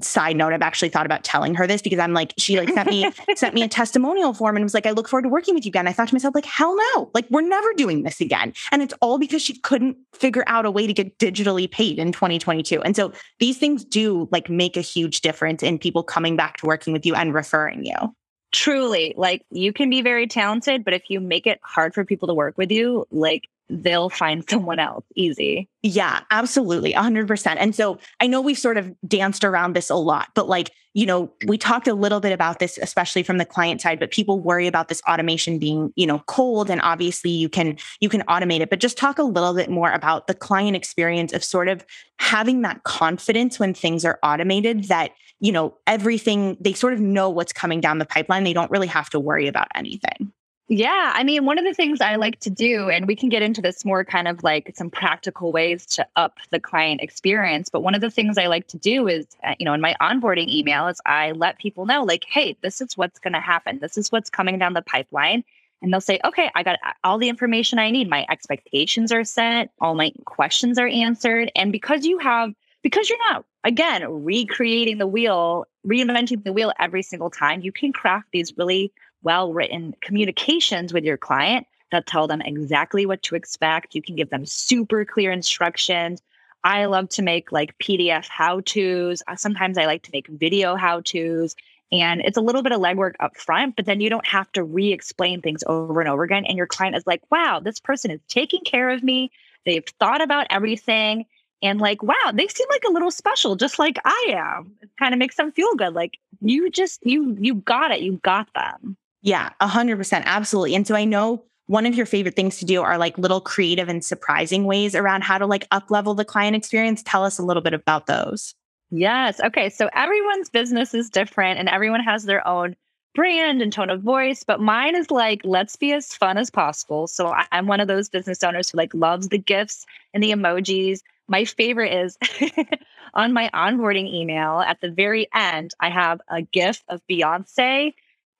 side 0.00 0.36
note 0.36 0.52
i've 0.52 0.62
actually 0.62 0.88
thought 0.88 1.06
about 1.06 1.24
telling 1.24 1.54
her 1.54 1.66
this 1.66 1.82
because 1.82 1.98
i'm 1.98 2.12
like 2.12 2.32
she 2.38 2.58
like 2.58 2.68
sent 2.70 2.88
me 2.88 3.10
sent 3.34 3.54
me 3.54 3.62
a 3.62 3.68
testimonial 3.68 4.32
form 4.32 4.56
and 4.56 4.64
was 4.64 4.74
like 4.74 4.86
i 4.86 4.90
look 4.90 5.08
forward 5.08 5.22
to 5.22 5.28
working 5.28 5.54
with 5.54 5.64
you 5.64 5.70
again. 5.70 5.88
I 5.88 5.92
thought 5.92 6.08
to 6.08 6.14
myself 6.14 6.34
like 6.34 6.44
hell 6.44 6.76
no. 6.94 7.10
Like 7.12 7.26
we're 7.30 7.42
never 7.42 7.72
doing 7.74 8.04
this 8.04 8.20
again. 8.20 8.52
And 8.70 8.82
it's 8.82 8.94
all 9.00 9.18
because 9.18 9.42
she 9.42 9.58
couldn't 9.58 9.96
figure 10.12 10.44
out 10.46 10.64
a 10.64 10.70
way 10.70 10.86
to 10.86 10.92
get 10.92 11.18
digitally 11.18 11.70
paid 11.70 11.98
in 11.98 12.12
2022 12.12 12.80
and 12.82 12.94
so 12.94 13.12
these 13.40 13.58
things 13.58 13.84
do 13.84 14.28
like 14.30 14.48
make 14.48 14.76
a 14.76 14.80
huge 14.80 15.20
difference 15.20 15.62
in 15.62 15.78
people 15.78 16.02
coming 16.02 16.36
back 16.36 16.56
to 16.58 16.66
working 16.66 16.92
with 16.92 17.04
you 17.04 17.14
and 17.14 17.34
referring 17.34 17.84
you. 17.84 18.14
Truly. 18.52 19.14
Like 19.16 19.44
you 19.50 19.72
can 19.72 19.90
be 19.90 20.00
very 20.00 20.26
talented 20.26 20.84
but 20.84 20.94
if 20.94 21.10
you 21.10 21.20
make 21.20 21.46
it 21.46 21.58
hard 21.62 21.92
for 21.94 22.04
people 22.04 22.28
to 22.28 22.34
work 22.34 22.56
with 22.56 22.70
you 22.70 23.06
like 23.10 23.48
they'll 23.68 24.10
find 24.10 24.44
someone 24.48 24.78
else 24.78 25.04
easy. 25.14 25.68
Yeah, 25.82 26.20
absolutely. 26.30 26.92
100%. 26.92 27.56
And 27.58 27.74
so 27.74 27.98
I 28.20 28.26
know 28.26 28.40
we've 28.40 28.58
sort 28.58 28.76
of 28.76 28.92
danced 29.06 29.44
around 29.44 29.74
this 29.74 29.90
a 29.90 29.96
lot, 29.96 30.28
but 30.34 30.48
like, 30.48 30.70
you 30.94 31.06
know, 31.06 31.32
we 31.46 31.58
talked 31.58 31.88
a 31.88 31.94
little 31.94 32.20
bit 32.20 32.32
about 32.32 32.60
this, 32.60 32.78
especially 32.80 33.24
from 33.24 33.38
the 33.38 33.44
client 33.44 33.80
side, 33.80 33.98
but 33.98 34.12
people 34.12 34.38
worry 34.40 34.68
about 34.68 34.88
this 34.88 35.02
automation 35.08 35.58
being, 35.58 35.92
you 35.96 36.06
know, 36.06 36.20
cold 36.26 36.70
and 36.70 36.80
obviously 36.82 37.32
you 37.32 37.48
can, 37.48 37.76
you 38.00 38.08
can 38.08 38.22
automate 38.22 38.60
it, 38.60 38.70
but 38.70 38.78
just 38.78 38.96
talk 38.96 39.18
a 39.18 39.24
little 39.24 39.54
bit 39.54 39.68
more 39.68 39.90
about 39.90 40.28
the 40.28 40.34
client 40.34 40.76
experience 40.76 41.32
of 41.32 41.42
sort 41.42 41.68
of 41.68 41.84
having 42.20 42.62
that 42.62 42.84
confidence 42.84 43.58
when 43.58 43.74
things 43.74 44.04
are 44.04 44.20
automated 44.22 44.84
that, 44.84 45.10
you 45.40 45.50
know, 45.50 45.76
everything, 45.86 46.56
they 46.60 46.72
sort 46.72 46.92
of 46.92 47.00
know 47.00 47.28
what's 47.28 47.52
coming 47.52 47.80
down 47.80 47.98
the 47.98 48.06
pipeline. 48.06 48.44
They 48.44 48.52
don't 48.52 48.70
really 48.70 48.86
have 48.86 49.10
to 49.10 49.20
worry 49.20 49.48
about 49.48 49.66
anything. 49.74 50.32
Yeah. 50.68 51.12
I 51.14 51.24
mean, 51.24 51.44
one 51.44 51.58
of 51.58 51.64
the 51.64 51.74
things 51.74 52.00
I 52.00 52.16
like 52.16 52.40
to 52.40 52.50
do, 52.50 52.88
and 52.88 53.06
we 53.06 53.14
can 53.14 53.28
get 53.28 53.42
into 53.42 53.60
this 53.60 53.84
more 53.84 54.02
kind 54.02 54.26
of 54.26 54.42
like 54.42 54.72
some 54.74 54.88
practical 54.88 55.52
ways 55.52 55.84
to 55.86 56.06
up 56.16 56.38
the 56.50 56.58
client 56.58 57.02
experience. 57.02 57.68
But 57.68 57.82
one 57.82 57.94
of 57.94 58.00
the 58.00 58.10
things 58.10 58.38
I 58.38 58.46
like 58.46 58.66
to 58.68 58.78
do 58.78 59.06
is, 59.06 59.26
uh, 59.46 59.54
you 59.58 59.66
know, 59.66 59.74
in 59.74 59.82
my 59.82 59.94
onboarding 60.00 60.48
email, 60.48 60.88
is 60.88 61.02
I 61.04 61.32
let 61.32 61.58
people 61.58 61.84
know, 61.84 62.02
like, 62.02 62.24
hey, 62.26 62.56
this 62.62 62.80
is 62.80 62.96
what's 62.96 63.18
going 63.18 63.34
to 63.34 63.40
happen. 63.40 63.78
This 63.80 63.98
is 63.98 64.10
what's 64.10 64.30
coming 64.30 64.58
down 64.58 64.72
the 64.72 64.80
pipeline. 64.80 65.44
And 65.82 65.92
they'll 65.92 66.00
say, 66.00 66.18
okay, 66.24 66.50
I 66.54 66.62
got 66.62 66.78
all 67.04 67.18
the 67.18 67.28
information 67.28 67.78
I 67.78 67.90
need. 67.90 68.08
My 68.08 68.24
expectations 68.30 69.12
are 69.12 69.24
set, 69.24 69.70
all 69.82 69.94
my 69.94 70.12
questions 70.24 70.78
are 70.78 70.88
answered. 70.88 71.52
And 71.54 71.72
because 71.72 72.06
you 72.06 72.16
have, 72.20 72.54
because 72.82 73.10
you're 73.10 73.18
not, 73.30 73.44
again, 73.64 74.02
recreating 74.24 74.96
the 74.96 75.06
wheel, 75.06 75.66
reinventing 75.86 76.42
the 76.42 76.54
wheel 76.54 76.72
every 76.78 77.02
single 77.02 77.28
time, 77.28 77.60
you 77.60 77.70
can 77.70 77.92
craft 77.92 78.28
these 78.32 78.56
really 78.56 78.92
well 79.24 79.52
written 79.52 79.94
communications 80.00 80.92
with 80.92 81.04
your 81.04 81.16
client 81.16 81.66
that 81.90 82.06
tell 82.06 82.26
them 82.26 82.40
exactly 82.40 83.06
what 83.06 83.22
to 83.22 83.34
expect. 83.34 83.94
You 83.94 84.02
can 84.02 84.16
give 84.16 84.30
them 84.30 84.46
super 84.46 85.04
clear 85.04 85.32
instructions. 85.32 86.22
I 86.64 86.86
love 86.86 87.08
to 87.10 87.22
make 87.22 87.52
like 87.52 87.78
PDF 87.78 88.26
how 88.28 88.60
to's. 88.60 89.22
Sometimes 89.36 89.78
I 89.78 89.86
like 89.86 90.02
to 90.04 90.10
make 90.12 90.26
video 90.28 90.76
how 90.76 91.00
to's. 91.02 91.54
And 91.92 92.22
it's 92.22 92.38
a 92.38 92.40
little 92.40 92.62
bit 92.62 92.72
of 92.72 92.80
legwork 92.80 93.14
up 93.20 93.36
front, 93.36 93.76
but 93.76 93.86
then 93.86 94.00
you 94.00 94.10
don't 94.10 94.26
have 94.26 94.50
to 94.52 94.64
re 94.64 94.92
explain 94.92 95.40
things 95.42 95.62
over 95.66 96.00
and 96.00 96.08
over 96.08 96.24
again. 96.24 96.44
And 96.46 96.56
your 96.56 96.66
client 96.66 96.96
is 96.96 97.06
like, 97.06 97.22
wow, 97.30 97.60
this 97.60 97.78
person 97.78 98.10
is 98.10 98.20
taking 98.28 98.62
care 98.62 98.90
of 98.90 99.02
me. 99.02 99.30
They've 99.64 99.84
thought 100.00 100.22
about 100.22 100.46
everything. 100.50 101.26
And 101.62 101.80
like, 101.80 102.02
wow, 102.02 102.32
they 102.32 102.48
seem 102.48 102.66
like 102.70 102.84
a 102.88 102.92
little 102.92 103.10
special, 103.10 103.56
just 103.56 103.78
like 103.78 103.98
I 104.04 104.26
am. 104.30 104.72
It 104.82 104.90
kind 104.98 105.14
of 105.14 105.18
makes 105.18 105.36
them 105.36 105.52
feel 105.52 105.74
good. 105.76 105.94
Like 105.94 106.18
you 106.40 106.70
just, 106.70 107.00
you, 107.06 107.36
you 107.38 107.54
got 107.54 107.90
it. 107.90 108.00
You 108.00 108.14
got 108.22 108.52
them. 108.54 108.96
Yeah, 109.24 109.50
100%. 109.62 110.22
Absolutely. 110.26 110.74
And 110.74 110.86
so 110.86 110.94
I 110.94 111.06
know 111.06 111.44
one 111.66 111.86
of 111.86 111.94
your 111.94 112.04
favorite 112.04 112.36
things 112.36 112.58
to 112.58 112.66
do 112.66 112.82
are 112.82 112.98
like 112.98 113.16
little 113.16 113.40
creative 113.40 113.88
and 113.88 114.04
surprising 114.04 114.64
ways 114.64 114.94
around 114.94 115.24
how 115.24 115.38
to 115.38 115.46
like 115.46 115.66
up 115.70 115.90
level 115.90 116.14
the 116.14 116.26
client 116.26 116.54
experience. 116.54 117.02
Tell 117.02 117.24
us 117.24 117.38
a 117.38 117.42
little 117.42 117.62
bit 117.62 117.72
about 117.72 118.06
those. 118.06 118.54
Yes. 118.90 119.40
Okay. 119.40 119.70
So 119.70 119.88
everyone's 119.94 120.50
business 120.50 120.92
is 120.92 121.08
different 121.08 121.58
and 121.58 121.70
everyone 121.70 122.00
has 122.00 122.24
their 122.24 122.46
own 122.46 122.76
brand 123.14 123.62
and 123.62 123.72
tone 123.72 123.88
of 123.88 124.02
voice, 124.02 124.44
but 124.44 124.60
mine 124.60 124.94
is 124.94 125.10
like, 125.10 125.40
let's 125.42 125.74
be 125.74 125.92
as 125.92 126.12
fun 126.12 126.36
as 126.36 126.50
possible. 126.50 127.06
So 127.06 127.34
I'm 127.50 127.66
one 127.66 127.80
of 127.80 127.88
those 127.88 128.10
business 128.10 128.44
owners 128.44 128.68
who 128.68 128.76
like 128.76 128.92
loves 128.92 129.28
the 129.28 129.38
gifts 129.38 129.86
and 130.12 130.22
the 130.22 130.32
emojis. 130.32 131.00
My 131.28 131.46
favorite 131.46 131.94
is 131.94 132.18
on 133.14 133.32
my 133.32 133.48
onboarding 133.54 134.12
email 134.12 134.60
at 134.60 134.82
the 134.82 134.90
very 134.90 135.28
end, 135.32 135.72
I 135.80 135.88
have 135.88 136.20
a 136.28 136.42
GIF 136.42 136.82
of 136.88 137.00
Beyonce 137.10 137.94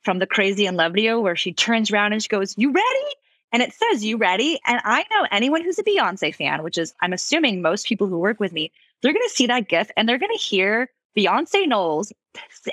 from 0.05 0.19
the 0.19 0.27
Crazy 0.27 0.67
in 0.67 0.77
Love 0.77 0.93
video 0.93 1.21
where 1.21 1.37
she 1.37 1.53
turns 1.53 1.91
around 1.91 2.13
and 2.13 2.23
she 2.23 2.29
goes, 2.29 2.55
You 2.57 2.71
ready? 2.71 3.15
And 3.53 3.63
it 3.63 3.73
says, 3.73 4.05
You 4.05 4.17
ready? 4.17 4.61
And 4.67 4.81
I 4.85 5.05
know 5.11 5.27
anyone 5.31 5.63
who's 5.63 5.79
a 5.79 5.85
Beyonce 5.85 6.35
fan, 6.35 6.63
which 6.63 6.79
is, 6.79 6.95
I'm 7.03 7.13
assuming 7.13 7.63
most 7.63 7.87
people 7.87 8.07
who 8.07 8.19
work 8.19 8.41
with 8.41 8.53
me, 8.53 8.71
they're 9.03 9.13
going 9.13 9.27
to 9.27 9.35
see 9.35 9.47
that 9.47 9.69
GIF 9.69 9.91
and 9.97 10.09
they're 10.09 10.19
going 10.19 10.37
to 10.37 10.43
hear 10.43 10.91
Beyonce 11.17 11.67
Knowles 11.67 12.13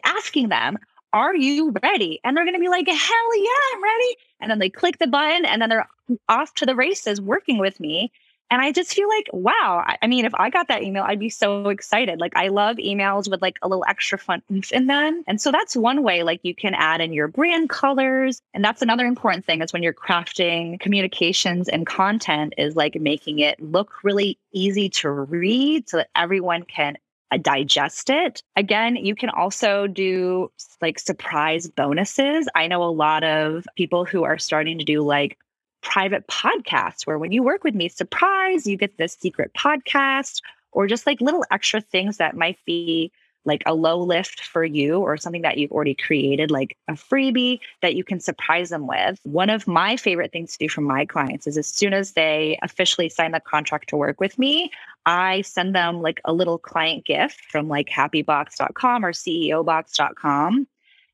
asking 0.04 0.50
them, 0.50 0.78
Are 1.14 1.36
you 1.36 1.74
ready? 1.84 2.20
And 2.24 2.36
they're 2.36 2.46
going 2.46 2.56
to 2.56 2.60
be 2.60 2.70
like, 2.70 2.88
Hell 2.88 3.38
yeah, 3.38 3.76
I'm 3.76 3.84
ready. 3.84 4.16
And 4.40 4.52
then 4.52 4.60
they 4.60 4.70
click 4.70 5.00
the 5.00 5.08
button 5.08 5.46
and 5.46 5.62
then 5.62 5.70
they're 5.70 5.88
off 6.28 6.54
to 6.56 6.66
the 6.66 6.76
races 6.76 7.22
working 7.22 7.58
with 7.58 7.80
me. 7.80 8.12
And 8.52 8.62
I 8.62 8.74
just 8.74 8.94
feel 8.94 9.08
like, 9.08 9.30
wow. 9.32 9.84
I 10.02 10.08
mean, 10.08 10.26
if 10.26 10.36
I 10.36 10.50
got 10.50 10.68
that 10.68 10.84
email, 10.84 11.04
I'd 11.04 11.20
be 11.20 11.30
so 11.30 11.70
excited. 11.70 12.20
Like, 12.20 12.36
I 12.36 12.50
love 12.50 12.76
emails 12.76 13.32
with 13.32 13.42
like 13.42 13.58
a 13.62 13.70
little 13.70 13.86
extra 13.88 14.18
fun 14.18 14.44
in 14.72 14.88
them. 14.88 15.24
And 15.26 15.40
so 15.40 15.54
that's 15.54 15.74
one 15.74 16.04
way, 16.04 16.24
like, 16.24 16.42
you 16.44 16.54
can 16.54 16.74
add 16.74 17.00
in 17.00 17.14
your 17.14 17.30
brand 17.30 17.70
colors. 17.70 18.42
And 18.54 18.64
that's 18.64 18.82
another 18.82 19.06
important 19.06 19.46
thing 19.46 19.62
is 19.62 19.72
when 19.72 19.84
you're 19.84 19.94
crafting 19.94 20.82
communications 20.82 21.70
and 21.70 21.88
content, 21.88 22.54
is 22.58 22.76
like 22.76 22.96
making 22.96 23.40
it 23.40 23.58
look 23.62 24.04
really 24.04 24.38
easy 24.52 24.90
to 24.90 25.10
read 25.10 25.88
so 25.88 25.98
that 25.98 26.10
everyone 26.14 26.64
can 26.64 26.98
uh, 27.32 27.38
digest 27.38 28.10
it. 28.10 28.44
Again, 28.58 28.98
you 28.98 29.16
can 29.16 29.30
also 29.30 29.88
do 29.88 30.52
like 30.82 31.00
surprise 31.00 31.70
bonuses. 31.70 32.50
I 32.54 32.68
know 32.68 32.84
a 32.84 32.92
lot 32.92 33.24
of 33.24 33.66
people 33.78 34.04
who 34.04 34.24
are 34.26 34.38
starting 34.38 34.78
to 34.80 34.84
do 34.84 35.02
like 35.02 35.38
private 35.82 36.28
podcasts 36.28 37.06
where 37.06 37.18
when 37.18 37.32
you 37.32 37.44
work 37.44 37.64
with 37.64 37.76
me, 37.76 37.90
surprise, 37.90 38.68
you 38.68 38.78
get 38.78 38.98
this 38.98 39.18
secret 39.20 39.52
podcast 39.54 40.42
or 40.72 40.88
just 40.88 41.06
like 41.06 41.22
little 41.22 41.46
extra 41.52 41.82
things 41.82 42.18
that 42.18 42.36
might 42.36 42.58
be 42.66 43.12
like 43.44 43.64
a 43.66 43.74
low 43.74 43.98
lift 44.00 44.42
for 44.42 44.64
you 44.64 45.00
or 45.00 45.18
something 45.18 45.42
that 45.42 45.58
you've 45.58 45.72
already 45.72 45.96
created, 45.96 46.52
like 46.52 46.78
a 46.88 46.94
freebie 46.94 47.60
that 47.82 47.96
you 47.96 48.04
can 48.04 48.20
surprise 48.20 48.70
them 48.70 48.88
with. 48.88 49.20
One 49.24 49.50
of 49.50 49.68
my 49.68 49.98
favorite 49.98 50.32
things 50.32 50.52
to 50.54 50.58
do 50.60 50.70
for 50.70 50.82
my 50.82 51.06
clients 51.06 51.48
is 51.48 51.58
as 51.58 51.68
soon 51.68 51.94
as 51.94 52.12
they 52.12 52.60
officially 52.62 53.10
sign 53.10 53.32
the 53.32 53.40
contract 53.40 53.90
to 53.90 53.98
work 53.98 54.20
with 54.20 54.38
me, 54.38 54.72
I 55.06 55.42
send 55.42 55.74
them 55.74 56.02
like 56.02 56.22
a 56.26 56.34
little 56.34 56.60
client 56.60 57.06
gift 57.06 57.42
from 57.46 57.68
like 57.68 57.90
happybox.com 57.90 59.04
or 59.04 59.12
ceobox.com. 59.12 60.68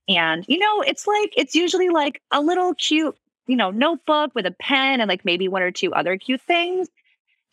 And, 0.10 0.46
you 0.48 0.60
know, 0.60 0.82
it's 0.82 1.08
like, 1.08 1.34
it's 1.36 1.56
usually 1.56 1.90
like 1.90 2.22
a 2.32 2.42
little 2.42 2.74
cute 2.76 3.18
you 3.48 3.56
know, 3.56 3.72
notebook 3.72 4.32
with 4.36 4.46
a 4.46 4.56
pen 4.60 5.02
and 5.02 5.10
like 5.10 5.26
maybe 5.26 5.48
one 5.48 5.62
or 5.62 5.72
two 5.72 5.94
other 5.94 6.18
cute 6.18 6.42
things. 6.42 6.90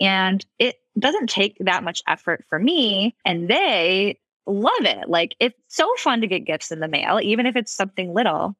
And 0.00 0.44
it 0.58 0.76
doesn't 0.98 1.30
take 1.30 1.56
that 1.60 1.84
much 1.84 2.02
effort 2.06 2.44
for 2.48 2.58
me. 2.58 3.16
And 3.24 3.48
they 3.48 4.18
love 4.46 4.82
it. 4.82 5.08
Like 5.08 5.34
it's 5.40 5.58
so 5.68 5.88
fun 5.98 6.20
to 6.20 6.26
get 6.26 6.40
gifts 6.40 6.70
in 6.70 6.80
the 6.80 6.88
mail, 6.88 7.20
even 7.22 7.46
if 7.46 7.56
it's 7.56 7.72
something 7.72 8.12
little. 8.12 8.56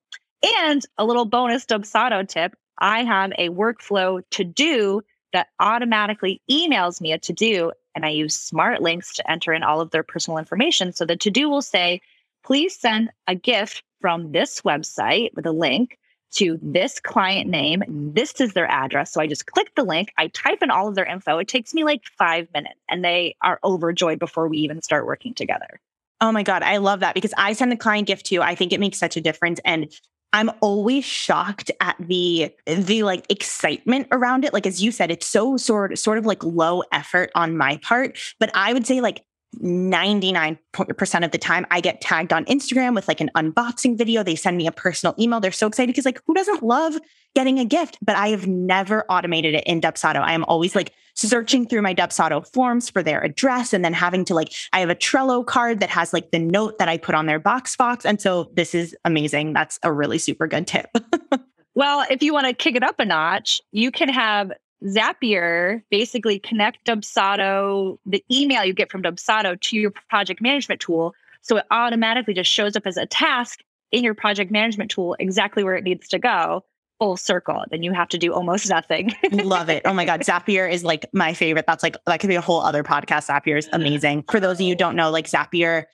And 0.60 0.82
a 0.98 1.04
little 1.04 1.24
bonus 1.24 1.64
Dubsado 1.66 2.26
tip 2.26 2.54
I 2.78 3.04
have 3.04 3.32
a 3.38 3.50
workflow 3.50 4.22
to 4.30 4.44
do 4.44 5.02
that 5.32 5.48
automatically 5.60 6.40
emails 6.50 7.00
me 7.00 7.12
a 7.12 7.18
to 7.18 7.32
do. 7.32 7.72
And 7.94 8.04
I 8.04 8.10
use 8.10 8.36
smart 8.36 8.82
links 8.82 9.14
to 9.14 9.30
enter 9.30 9.52
in 9.52 9.62
all 9.62 9.80
of 9.80 9.90
their 9.90 10.02
personal 10.02 10.38
information. 10.38 10.92
So 10.92 11.04
the 11.04 11.16
to 11.16 11.30
do 11.30 11.48
will 11.48 11.62
say, 11.62 12.00
please 12.44 12.76
send 12.76 13.10
a 13.26 13.34
gift 13.34 13.82
from 14.00 14.32
this 14.32 14.62
website 14.62 15.30
with 15.34 15.46
a 15.46 15.52
link 15.52 15.98
to 16.34 16.58
this 16.62 17.00
client 17.00 17.48
name. 17.48 17.82
This 17.88 18.40
is 18.40 18.52
their 18.52 18.70
address. 18.70 19.12
So 19.12 19.20
I 19.20 19.26
just 19.26 19.46
click 19.46 19.74
the 19.74 19.84
link, 19.84 20.12
I 20.18 20.28
type 20.28 20.62
in 20.62 20.70
all 20.70 20.88
of 20.88 20.94
their 20.94 21.04
info. 21.04 21.38
It 21.38 21.48
takes 21.48 21.74
me 21.74 21.84
like 21.84 22.02
five 22.18 22.48
minutes 22.52 22.80
and 22.88 23.04
they 23.04 23.36
are 23.42 23.58
overjoyed 23.64 24.18
before 24.18 24.48
we 24.48 24.58
even 24.58 24.82
start 24.82 25.06
working 25.06 25.34
together. 25.34 25.80
Oh 26.20 26.32
my 26.32 26.42
God. 26.42 26.62
I 26.62 26.78
love 26.78 27.00
that 27.00 27.14
because 27.14 27.34
I 27.36 27.52
send 27.52 27.72
the 27.72 27.76
client 27.76 28.06
gift 28.06 28.26
too. 28.26 28.42
I 28.42 28.54
think 28.54 28.72
it 28.72 28.80
makes 28.80 28.98
such 28.98 29.16
a 29.16 29.20
difference. 29.20 29.60
And 29.64 29.92
I'm 30.32 30.50
always 30.60 31.04
shocked 31.04 31.70
at 31.80 31.96
the 32.00 32.52
the 32.66 33.04
like 33.04 33.24
excitement 33.30 34.08
around 34.10 34.44
it. 34.44 34.52
Like 34.52 34.66
as 34.66 34.82
you 34.82 34.90
said, 34.90 35.12
it's 35.12 35.28
so 35.28 35.56
sort 35.56 35.96
sort 35.96 36.18
of 36.18 36.26
like 36.26 36.42
low 36.42 36.82
effort 36.92 37.30
on 37.36 37.56
my 37.56 37.76
part, 37.78 38.18
but 38.40 38.50
I 38.52 38.72
would 38.72 38.84
say 38.84 39.00
like 39.00 39.22
99% 39.62 41.24
of 41.24 41.30
the 41.30 41.38
time 41.38 41.66
I 41.70 41.80
get 41.80 42.00
tagged 42.00 42.32
on 42.32 42.44
Instagram 42.46 42.94
with 42.94 43.08
like 43.08 43.20
an 43.20 43.30
unboxing 43.36 43.96
video. 43.96 44.22
They 44.22 44.36
send 44.36 44.56
me 44.56 44.66
a 44.66 44.72
personal 44.72 45.14
email. 45.18 45.40
They're 45.40 45.52
so 45.52 45.66
excited 45.66 45.88
because 45.88 46.04
like 46.04 46.20
who 46.26 46.34
doesn't 46.34 46.62
love 46.62 46.94
getting 47.34 47.58
a 47.58 47.64
gift? 47.64 47.98
But 48.02 48.16
I 48.16 48.28
have 48.28 48.46
never 48.46 49.04
automated 49.10 49.54
it 49.54 49.64
in 49.64 49.80
Dubsado. 49.80 50.20
I 50.20 50.32
am 50.32 50.44
always 50.44 50.74
like 50.74 50.92
searching 51.14 51.66
through 51.66 51.82
my 51.82 51.94
Dubsado 51.94 52.46
forms 52.52 52.90
for 52.90 53.02
their 53.02 53.20
address 53.20 53.72
and 53.72 53.84
then 53.84 53.92
having 53.92 54.24
to 54.26 54.34
like 54.34 54.52
I 54.72 54.80
have 54.80 54.90
a 54.90 54.94
Trello 54.94 55.44
card 55.44 55.80
that 55.80 55.90
has 55.90 56.12
like 56.12 56.30
the 56.30 56.38
note 56.38 56.78
that 56.78 56.88
I 56.88 56.98
put 56.98 57.14
on 57.14 57.26
their 57.26 57.38
box 57.38 57.76
box. 57.76 58.04
And 58.04 58.20
so 58.20 58.50
this 58.54 58.74
is 58.74 58.96
amazing. 59.04 59.52
That's 59.52 59.78
a 59.82 59.92
really 59.92 60.18
super 60.18 60.46
good 60.46 60.66
tip. 60.66 60.90
well, 61.74 62.04
if 62.10 62.22
you 62.22 62.32
want 62.32 62.46
to 62.46 62.54
kick 62.54 62.76
it 62.76 62.82
up 62.82 62.98
a 62.98 63.04
notch, 63.04 63.60
you 63.72 63.90
can 63.90 64.08
have 64.08 64.52
Zapier 64.84 65.82
basically 65.90 66.38
connect 66.38 66.84
Dubsado, 66.86 67.98
the 68.04 68.24
email 68.30 68.64
you 68.64 68.74
get 68.74 68.90
from 68.90 69.02
Dubsado 69.02 69.58
to 69.60 69.76
your 69.76 69.90
project 69.90 70.40
management 70.40 70.80
tool. 70.80 71.14
So 71.42 71.56
it 71.56 71.64
automatically 71.70 72.34
just 72.34 72.50
shows 72.50 72.76
up 72.76 72.86
as 72.86 72.96
a 72.96 73.06
task 73.06 73.60
in 73.92 74.04
your 74.04 74.14
project 74.14 74.50
management 74.50 74.90
tool 74.90 75.16
exactly 75.18 75.64
where 75.64 75.76
it 75.76 75.84
needs 75.84 76.08
to 76.08 76.18
go 76.18 76.64
full 76.98 77.16
circle. 77.16 77.64
Then 77.70 77.82
you 77.82 77.92
have 77.92 78.08
to 78.10 78.18
do 78.18 78.32
almost 78.32 78.68
nothing. 78.70 79.12
Love 79.30 79.68
it. 79.68 79.82
Oh 79.84 79.92
my 79.92 80.04
God. 80.04 80.20
Zapier 80.20 80.70
is 80.70 80.84
like 80.84 81.06
my 81.12 81.34
favorite. 81.34 81.66
That's 81.66 81.82
like, 81.82 81.96
that 82.06 82.20
could 82.20 82.28
be 82.28 82.34
a 82.34 82.40
whole 82.40 82.60
other 82.60 82.82
podcast. 82.82 83.28
Zapier 83.28 83.58
is 83.58 83.68
amazing. 83.72 84.24
For 84.30 84.40
those 84.40 84.58
of 84.58 84.62
you 84.62 84.76
don't 84.76 84.96
know, 84.96 85.10
like 85.10 85.26
Zapier 85.26 85.84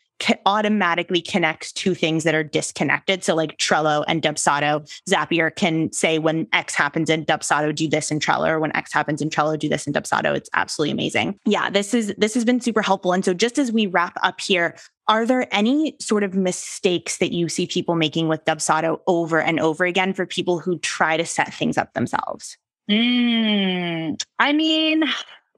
automatically 0.47 1.21
connects 1.21 1.73
two 1.73 1.95
things 1.95 2.25
that 2.25 2.35
are 2.35 2.45
disconnected. 2.45 3.25
So 3.25 3.35
like 3.35 3.57
Trello 3.59 4.05
and 4.07 4.23
Dubsado, 4.23 4.89
Zapier 5.09 5.55
can 5.55 5.93
say 5.93 6.19
when 6.19 6.47
X 6.53 6.75
happens 6.75 7.11
in 7.11 7.25
Dubsado, 7.25 7.75
do 7.75 7.89
this 7.89 8.11
in 8.11 8.19
Trello, 8.19 8.49
or 8.49 8.61
when 8.61 8.75
X 8.77 8.93
happens 8.93 9.23
in 9.23 9.31
Trello, 9.31 9.59
do 9.59 9.69
this 9.69 9.87
in 9.87 9.93
Dubsado. 9.93 10.35
It's 10.35 10.51
absolutely 10.55 10.93
amazing. 10.93 11.39
Yeah, 11.45 11.71
this 11.71 11.95
is 11.95 12.15
this 12.19 12.35
has 12.35 12.45
been 12.45 12.61
super 12.61 12.83
helpful. 12.83 13.13
And 13.13 13.25
so 13.25 13.35
just 13.35 13.59
as 13.59 13.73
we 13.73 13.87
wrap 13.87 14.17
up 14.23 14.41
here, 14.41 14.77
are 15.09 15.27
there 15.27 15.47
any 15.51 15.97
sort 16.01 16.23
of 16.23 16.35
mistakes 16.35 17.19
that 17.19 17.33
you 17.33 17.49
see 17.49 17.67
people 17.67 17.95
making 17.95 18.29
with 18.29 18.45
Dubsado 18.45 19.01
over 19.07 19.41
and 19.41 19.59
over 19.59 19.85
again 19.85 20.13
for 20.13 20.27
people 20.27 20.59
who 20.59 20.79
try 20.79 21.17
to 21.17 21.27
set 21.27 21.53
things 21.53 21.77
up 21.77 21.93
themselves? 21.95 22.57
Mm, 22.89 24.23
I 24.39 24.53
mean, 24.53 25.05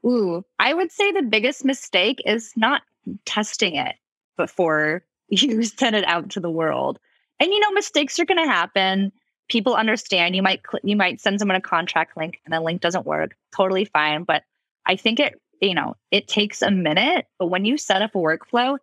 ooh, 0.05 0.43
I 0.59 0.73
would 0.73 0.91
say 0.91 1.11
the 1.11 1.23
biggest 1.23 1.65
mistake 1.65 2.21
is 2.25 2.51
not 2.55 2.81
testing 3.25 3.75
it 3.75 3.95
before 4.37 5.03
you 5.29 5.63
send 5.63 5.95
it 5.95 6.05
out 6.05 6.31
to 6.31 6.39
the 6.39 6.51
world. 6.51 6.99
And 7.39 7.51
you 7.51 7.59
know, 7.59 7.71
mistakes 7.71 8.19
are 8.19 8.25
going 8.25 8.43
to 8.43 8.51
happen. 8.51 9.11
People 9.49 9.75
understand. 9.75 10.35
You 10.35 10.43
might 10.43 10.61
cl- 10.69 10.81
you 10.83 10.95
might 10.95 11.19
send 11.19 11.39
someone 11.39 11.55
a 11.55 11.61
contract 11.61 12.15
link 12.15 12.39
and 12.45 12.53
the 12.53 12.61
link 12.61 12.81
doesn't 12.81 13.05
work. 13.05 13.35
Totally 13.55 13.85
fine. 13.85 14.23
But 14.23 14.43
I 14.85 14.95
think 14.95 15.19
it 15.19 15.39
you 15.61 15.73
know 15.73 15.95
it 16.11 16.27
takes 16.27 16.61
a 16.61 16.71
minute. 16.71 17.25
But 17.39 17.47
when 17.47 17.65
you 17.65 17.77
set 17.77 18.01
up 18.01 18.15
a 18.15 18.19
workflow, 18.19 18.77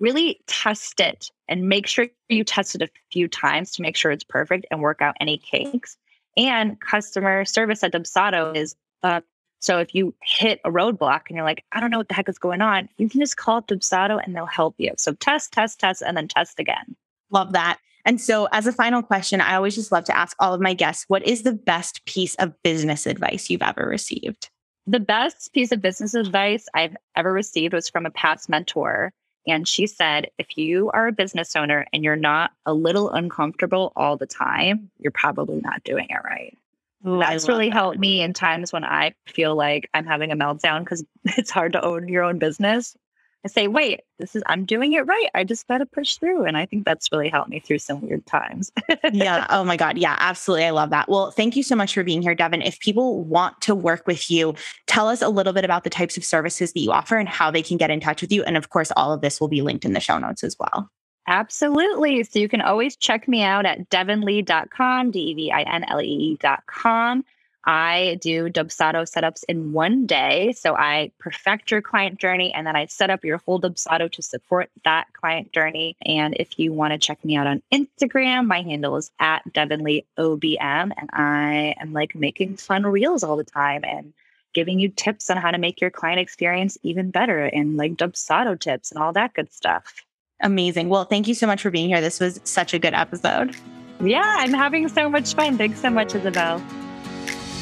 really 0.00 0.40
test 0.46 1.00
it 1.00 1.30
and 1.48 1.68
make 1.68 1.86
sure 1.86 2.06
you 2.28 2.44
test 2.44 2.74
it 2.74 2.82
a 2.82 2.88
few 3.10 3.28
times 3.28 3.72
to 3.72 3.82
make 3.82 3.96
sure 3.96 4.10
it's 4.10 4.24
perfect 4.24 4.66
and 4.70 4.80
work 4.80 5.02
out 5.02 5.16
any 5.20 5.38
kinks. 5.38 5.96
And 6.36 6.78
customer 6.80 7.44
service 7.44 7.82
at 7.82 7.92
Dubsado 7.92 8.54
is 8.54 8.76
uh, 9.02 9.22
so 9.66 9.80
if 9.80 9.96
you 9.96 10.14
hit 10.22 10.60
a 10.64 10.70
roadblock 10.70 11.22
and 11.26 11.34
you're 11.34 11.44
like, 11.44 11.64
I 11.72 11.80
don't 11.80 11.90
know 11.90 11.98
what 11.98 12.06
the 12.06 12.14
heck 12.14 12.28
is 12.28 12.38
going 12.38 12.62
on, 12.62 12.88
you 12.98 13.08
can 13.08 13.18
just 13.18 13.36
call 13.36 13.62
Dubsado 13.62 14.20
and 14.24 14.32
they'll 14.32 14.46
help 14.46 14.76
you. 14.78 14.92
So 14.96 15.14
test, 15.14 15.50
test, 15.50 15.80
test, 15.80 16.04
and 16.06 16.16
then 16.16 16.28
test 16.28 16.60
again. 16.60 16.94
Love 17.32 17.52
that. 17.52 17.78
And 18.04 18.20
so, 18.20 18.46
as 18.52 18.68
a 18.68 18.72
final 18.72 19.02
question, 19.02 19.40
I 19.40 19.56
always 19.56 19.74
just 19.74 19.90
love 19.90 20.04
to 20.04 20.16
ask 20.16 20.36
all 20.38 20.54
of 20.54 20.60
my 20.60 20.72
guests 20.72 21.06
what 21.08 21.26
is 21.26 21.42
the 21.42 21.52
best 21.52 22.04
piece 22.04 22.36
of 22.36 22.52
business 22.62 23.06
advice 23.06 23.50
you've 23.50 23.60
ever 23.62 23.88
received? 23.88 24.50
The 24.86 25.00
best 25.00 25.52
piece 25.52 25.72
of 25.72 25.82
business 25.82 26.14
advice 26.14 26.68
I've 26.72 26.96
ever 27.16 27.32
received 27.32 27.74
was 27.74 27.90
from 27.90 28.06
a 28.06 28.10
past 28.12 28.48
mentor. 28.48 29.12
And 29.48 29.66
she 29.66 29.88
said, 29.88 30.30
if 30.38 30.56
you 30.56 30.92
are 30.94 31.08
a 31.08 31.12
business 31.12 31.56
owner 31.56 31.88
and 31.92 32.04
you're 32.04 32.14
not 32.14 32.52
a 32.66 32.72
little 32.72 33.10
uncomfortable 33.10 33.92
all 33.96 34.16
the 34.16 34.26
time, 34.26 34.92
you're 34.98 35.10
probably 35.10 35.60
not 35.60 35.82
doing 35.82 36.06
it 36.08 36.20
right. 36.24 36.56
That's 37.02 37.48
really 37.48 37.68
that. 37.68 37.74
helped 37.74 37.98
me 37.98 38.20
in 38.22 38.32
times 38.32 38.72
when 38.72 38.84
I 38.84 39.14
feel 39.26 39.54
like 39.54 39.88
I'm 39.94 40.06
having 40.06 40.32
a 40.32 40.36
meltdown 40.36 40.80
because 40.80 41.04
it's 41.24 41.50
hard 41.50 41.72
to 41.72 41.84
own 41.84 42.08
your 42.08 42.24
own 42.24 42.38
business. 42.38 42.96
I 43.44 43.48
say, 43.48 43.68
wait, 43.68 44.00
this 44.18 44.34
is, 44.34 44.42
I'm 44.46 44.64
doing 44.64 44.92
it 44.94 45.06
right. 45.06 45.28
I 45.32 45.44
just 45.44 45.68
got 45.68 45.78
to 45.78 45.86
push 45.86 46.16
through. 46.16 46.46
And 46.46 46.56
I 46.56 46.66
think 46.66 46.84
that's 46.84 47.12
really 47.12 47.28
helped 47.28 47.48
me 47.48 47.60
through 47.60 47.78
some 47.78 48.00
weird 48.00 48.26
times. 48.26 48.72
yeah. 49.12 49.46
Oh 49.50 49.62
my 49.62 49.76
God. 49.76 49.98
Yeah, 49.98 50.16
absolutely. 50.18 50.64
I 50.64 50.70
love 50.70 50.90
that. 50.90 51.08
Well, 51.08 51.30
thank 51.30 51.54
you 51.54 51.62
so 51.62 51.76
much 51.76 51.94
for 51.94 52.02
being 52.02 52.22
here, 52.22 52.34
Devin. 52.34 52.60
If 52.60 52.80
people 52.80 53.22
want 53.22 53.60
to 53.60 53.74
work 53.76 54.04
with 54.08 54.28
you, 54.32 54.56
tell 54.88 55.06
us 55.06 55.22
a 55.22 55.28
little 55.28 55.52
bit 55.52 55.64
about 55.64 55.84
the 55.84 55.90
types 55.90 56.16
of 56.16 56.24
services 56.24 56.72
that 56.72 56.80
you 56.80 56.90
offer 56.90 57.16
and 57.16 57.28
how 57.28 57.52
they 57.52 57.62
can 57.62 57.76
get 57.76 57.88
in 57.88 58.00
touch 58.00 58.20
with 58.20 58.32
you. 58.32 58.42
And 58.42 58.56
of 58.56 58.70
course, 58.70 58.90
all 58.96 59.12
of 59.12 59.20
this 59.20 59.40
will 59.40 59.48
be 59.48 59.62
linked 59.62 59.84
in 59.84 59.92
the 59.92 60.00
show 60.00 60.18
notes 60.18 60.42
as 60.42 60.56
well. 60.58 60.90
Absolutely. 61.26 62.22
So 62.22 62.38
you 62.38 62.48
can 62.48 62.60
always 62.60 62.96
check 62.96 63.26
me 63.26 63.42
out 63.42 63.66
at 63.66 63.90
devinlee.com, 63.90 65.10
D 65.10 65.18
E 65.18 65.34
V 65.34 65.52
I 65.52 65.62
N 65.62 65.84
L 65.84 66.00
E 66.00 66.38
E.com. 66.40 67.24
I 67.68 68.18
do 68.20 68.48
Dubsado 68.48 69.02
setups 69.02 69.42
in 69.48 69.72
one 69.72 70.06
day. 70.06 70.52
So 70.52 70.76
I 70.76 71.10
perfect 71.18 71.72
your 71.72 71.82
client 71.82 72.20
journey 72.20 72.54
and 72.54 72.64
then 72.64 72.76
I 72.76 72.86
set 72.86 73.10
up 73.10 73.24
your 73.24 73.38
whole 73.38 73.60
Dubsado 73.60 74.10
to 74.12 74.22
support 74.22 74.70
that 74.84 75.08
client 75.14 75.52
journey. 75.52 75.96
And 76.02 76.36
if 76.38 76.60
you 76.60 76.72
want 76.72 76.92
to 76.92 76.98
check 76.98 77.24
me 77.24 77.36
out 77.36 77.48
on 77.48 77.62
Instagram, 77.72 78.46
my 78.46 78.62
handle 78.62 78.96
is 78.96 79.10
at 79.18 79.42
DevinLeeOBM. 79.52 80.92
And 80.96 81.10
I 81.12 81.74
am 81.80 81.92
like 81.92 82.14
making 82.14 82.56
fun 82.56 82.86
reels 82.86 83.24
all 83.24 83.36
the 83.36 83.42
time 83.42 83.84
and 83.84 84.12
giving 84.54 84.78
you 84.78 84.88
tips 84.88 85.28
on 85.28 85.36
how 85.36 85.50
to 85.50 85.58
make 85.58 85.80
your 85.80 85.90
client 85.90 86.20
experience 86.20 86.78
even 86.84 87.10
better 87.10 87.46
and 87.46 87.76
like 87.76 87.96
Dubsado 87.96 88.58
tips 88.58 88.92
and 88.92 89.02
all 89.02 89.12
that 89.14 89.34
good 89.34 89.52
stuff. 89.52 90.05
Amazing. 90.40 90.88
Well, 90.88 91.04
thank 91.04 91.28
you 91.28 91.34
so 91.34 91.46
much 91.46 91.62
for 91.62 91.70
being 91.70 91.88
here. 91.88 92.00
This 92.00 92.20
was 92.20 92.40
such 92.44 92.74
a 92.74 92.78
good 92.78 92.94
episode. 92.94 93.56
Yeah, 94.00 94.22
I'm 94.38 94.52
having 94.52 94.88
so 94.88 95.08
much 95.08 95.34
fun. 95.34 95.56
Thanks 95.56 95.80
so 95.80 95.90
much, 95.90 96.14
Isabel. 96.14 96.58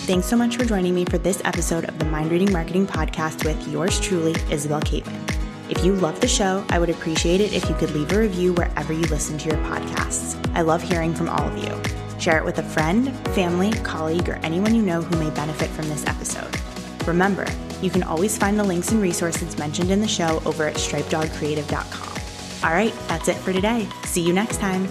Thanks 0.07 0.27
so 0.27 0.37
much 0.37 0.57
for 0.57 0.65
joining 0.65 0.95
me 0.95 1.05
for 1.05 1.17
this 1.19 1.41
episode 1.45 1.85
of 1.85 1.99
the 1.99 2.05
Mind 2.07 2.31
Reading 2.31 2.53
Marketing 2.53 2.87
Podcast 2.87 3.45
with 3.45 3.69
yours 3.69 3.99
truly, 4.01 4.35
Isabel 4.51 4.81
Caitman. 4.81 5.21
If 5.71 5.83
you 5.85 5.95
love 5.95 6.21
the 6.21 6.29
show, 6.29 6.65
I 6.69 6.79
would 6.79 6.91
appreciate 6.91 7.41
it 7.41 7.55
if 7.55 7.69
you 7.71 7.75
could 7.77 7.91
leave 7.93 8.13
a 8.13 8.19
review 8.19 8.53
wherever 8.53 8.93
you 8.93 9.03
listen 9.03 9.39
to 9.39 9.49
your 9.49 9.59
podcasts. 9.65 10.37
I 10.55 10.61
love 10.61 10.83
hearing 10.83 11.15
from 11.15 11.31
all 11.31 11.49
of 11.49 11.57
you. 11.57 11.81
Share 12.21 12.39
it 12.39 12.45
with 12.45 12.59
a 12.59 12.63
friend, 12.63 13.17
family, 13.29 13.73
colleague, 13.83 14.29
or 14.29 14.35
anyone 14.43 14.75
you 14.75 14.83
know 14.83 15.01
who 15.01 15.19
may 15.19 15.31
benefit 15.35 15.71
from 15.71 15.89
this 15.89 16.07
episode. 16.07 16.55
Remember, 17.07 17.47
you 17.81 17.89
can 17.91 18.03
always 18.03 18.37
find 18.37 18.59
the 18.59 18.65
links 18.65 18.91
and 18.91 19.01
resources 19.01 19.57
mentioned 19.57 19.91
in 19.91 20.01
the 20.01 20.09
show 20.09 20.43
over 20.45 20.67
at 20.67 20.77
stripedogcreative.com. 20.77 22.14
All 22.63 22.73
right, 22.73 22.95
that's 23.09 23.29
it 23.29 23.37
for 23.37 23.53
today. 23.53 23.89
See 24.05 24.21
you 24.21 24.33
next 24.33 24.59
time. 24.59 24.89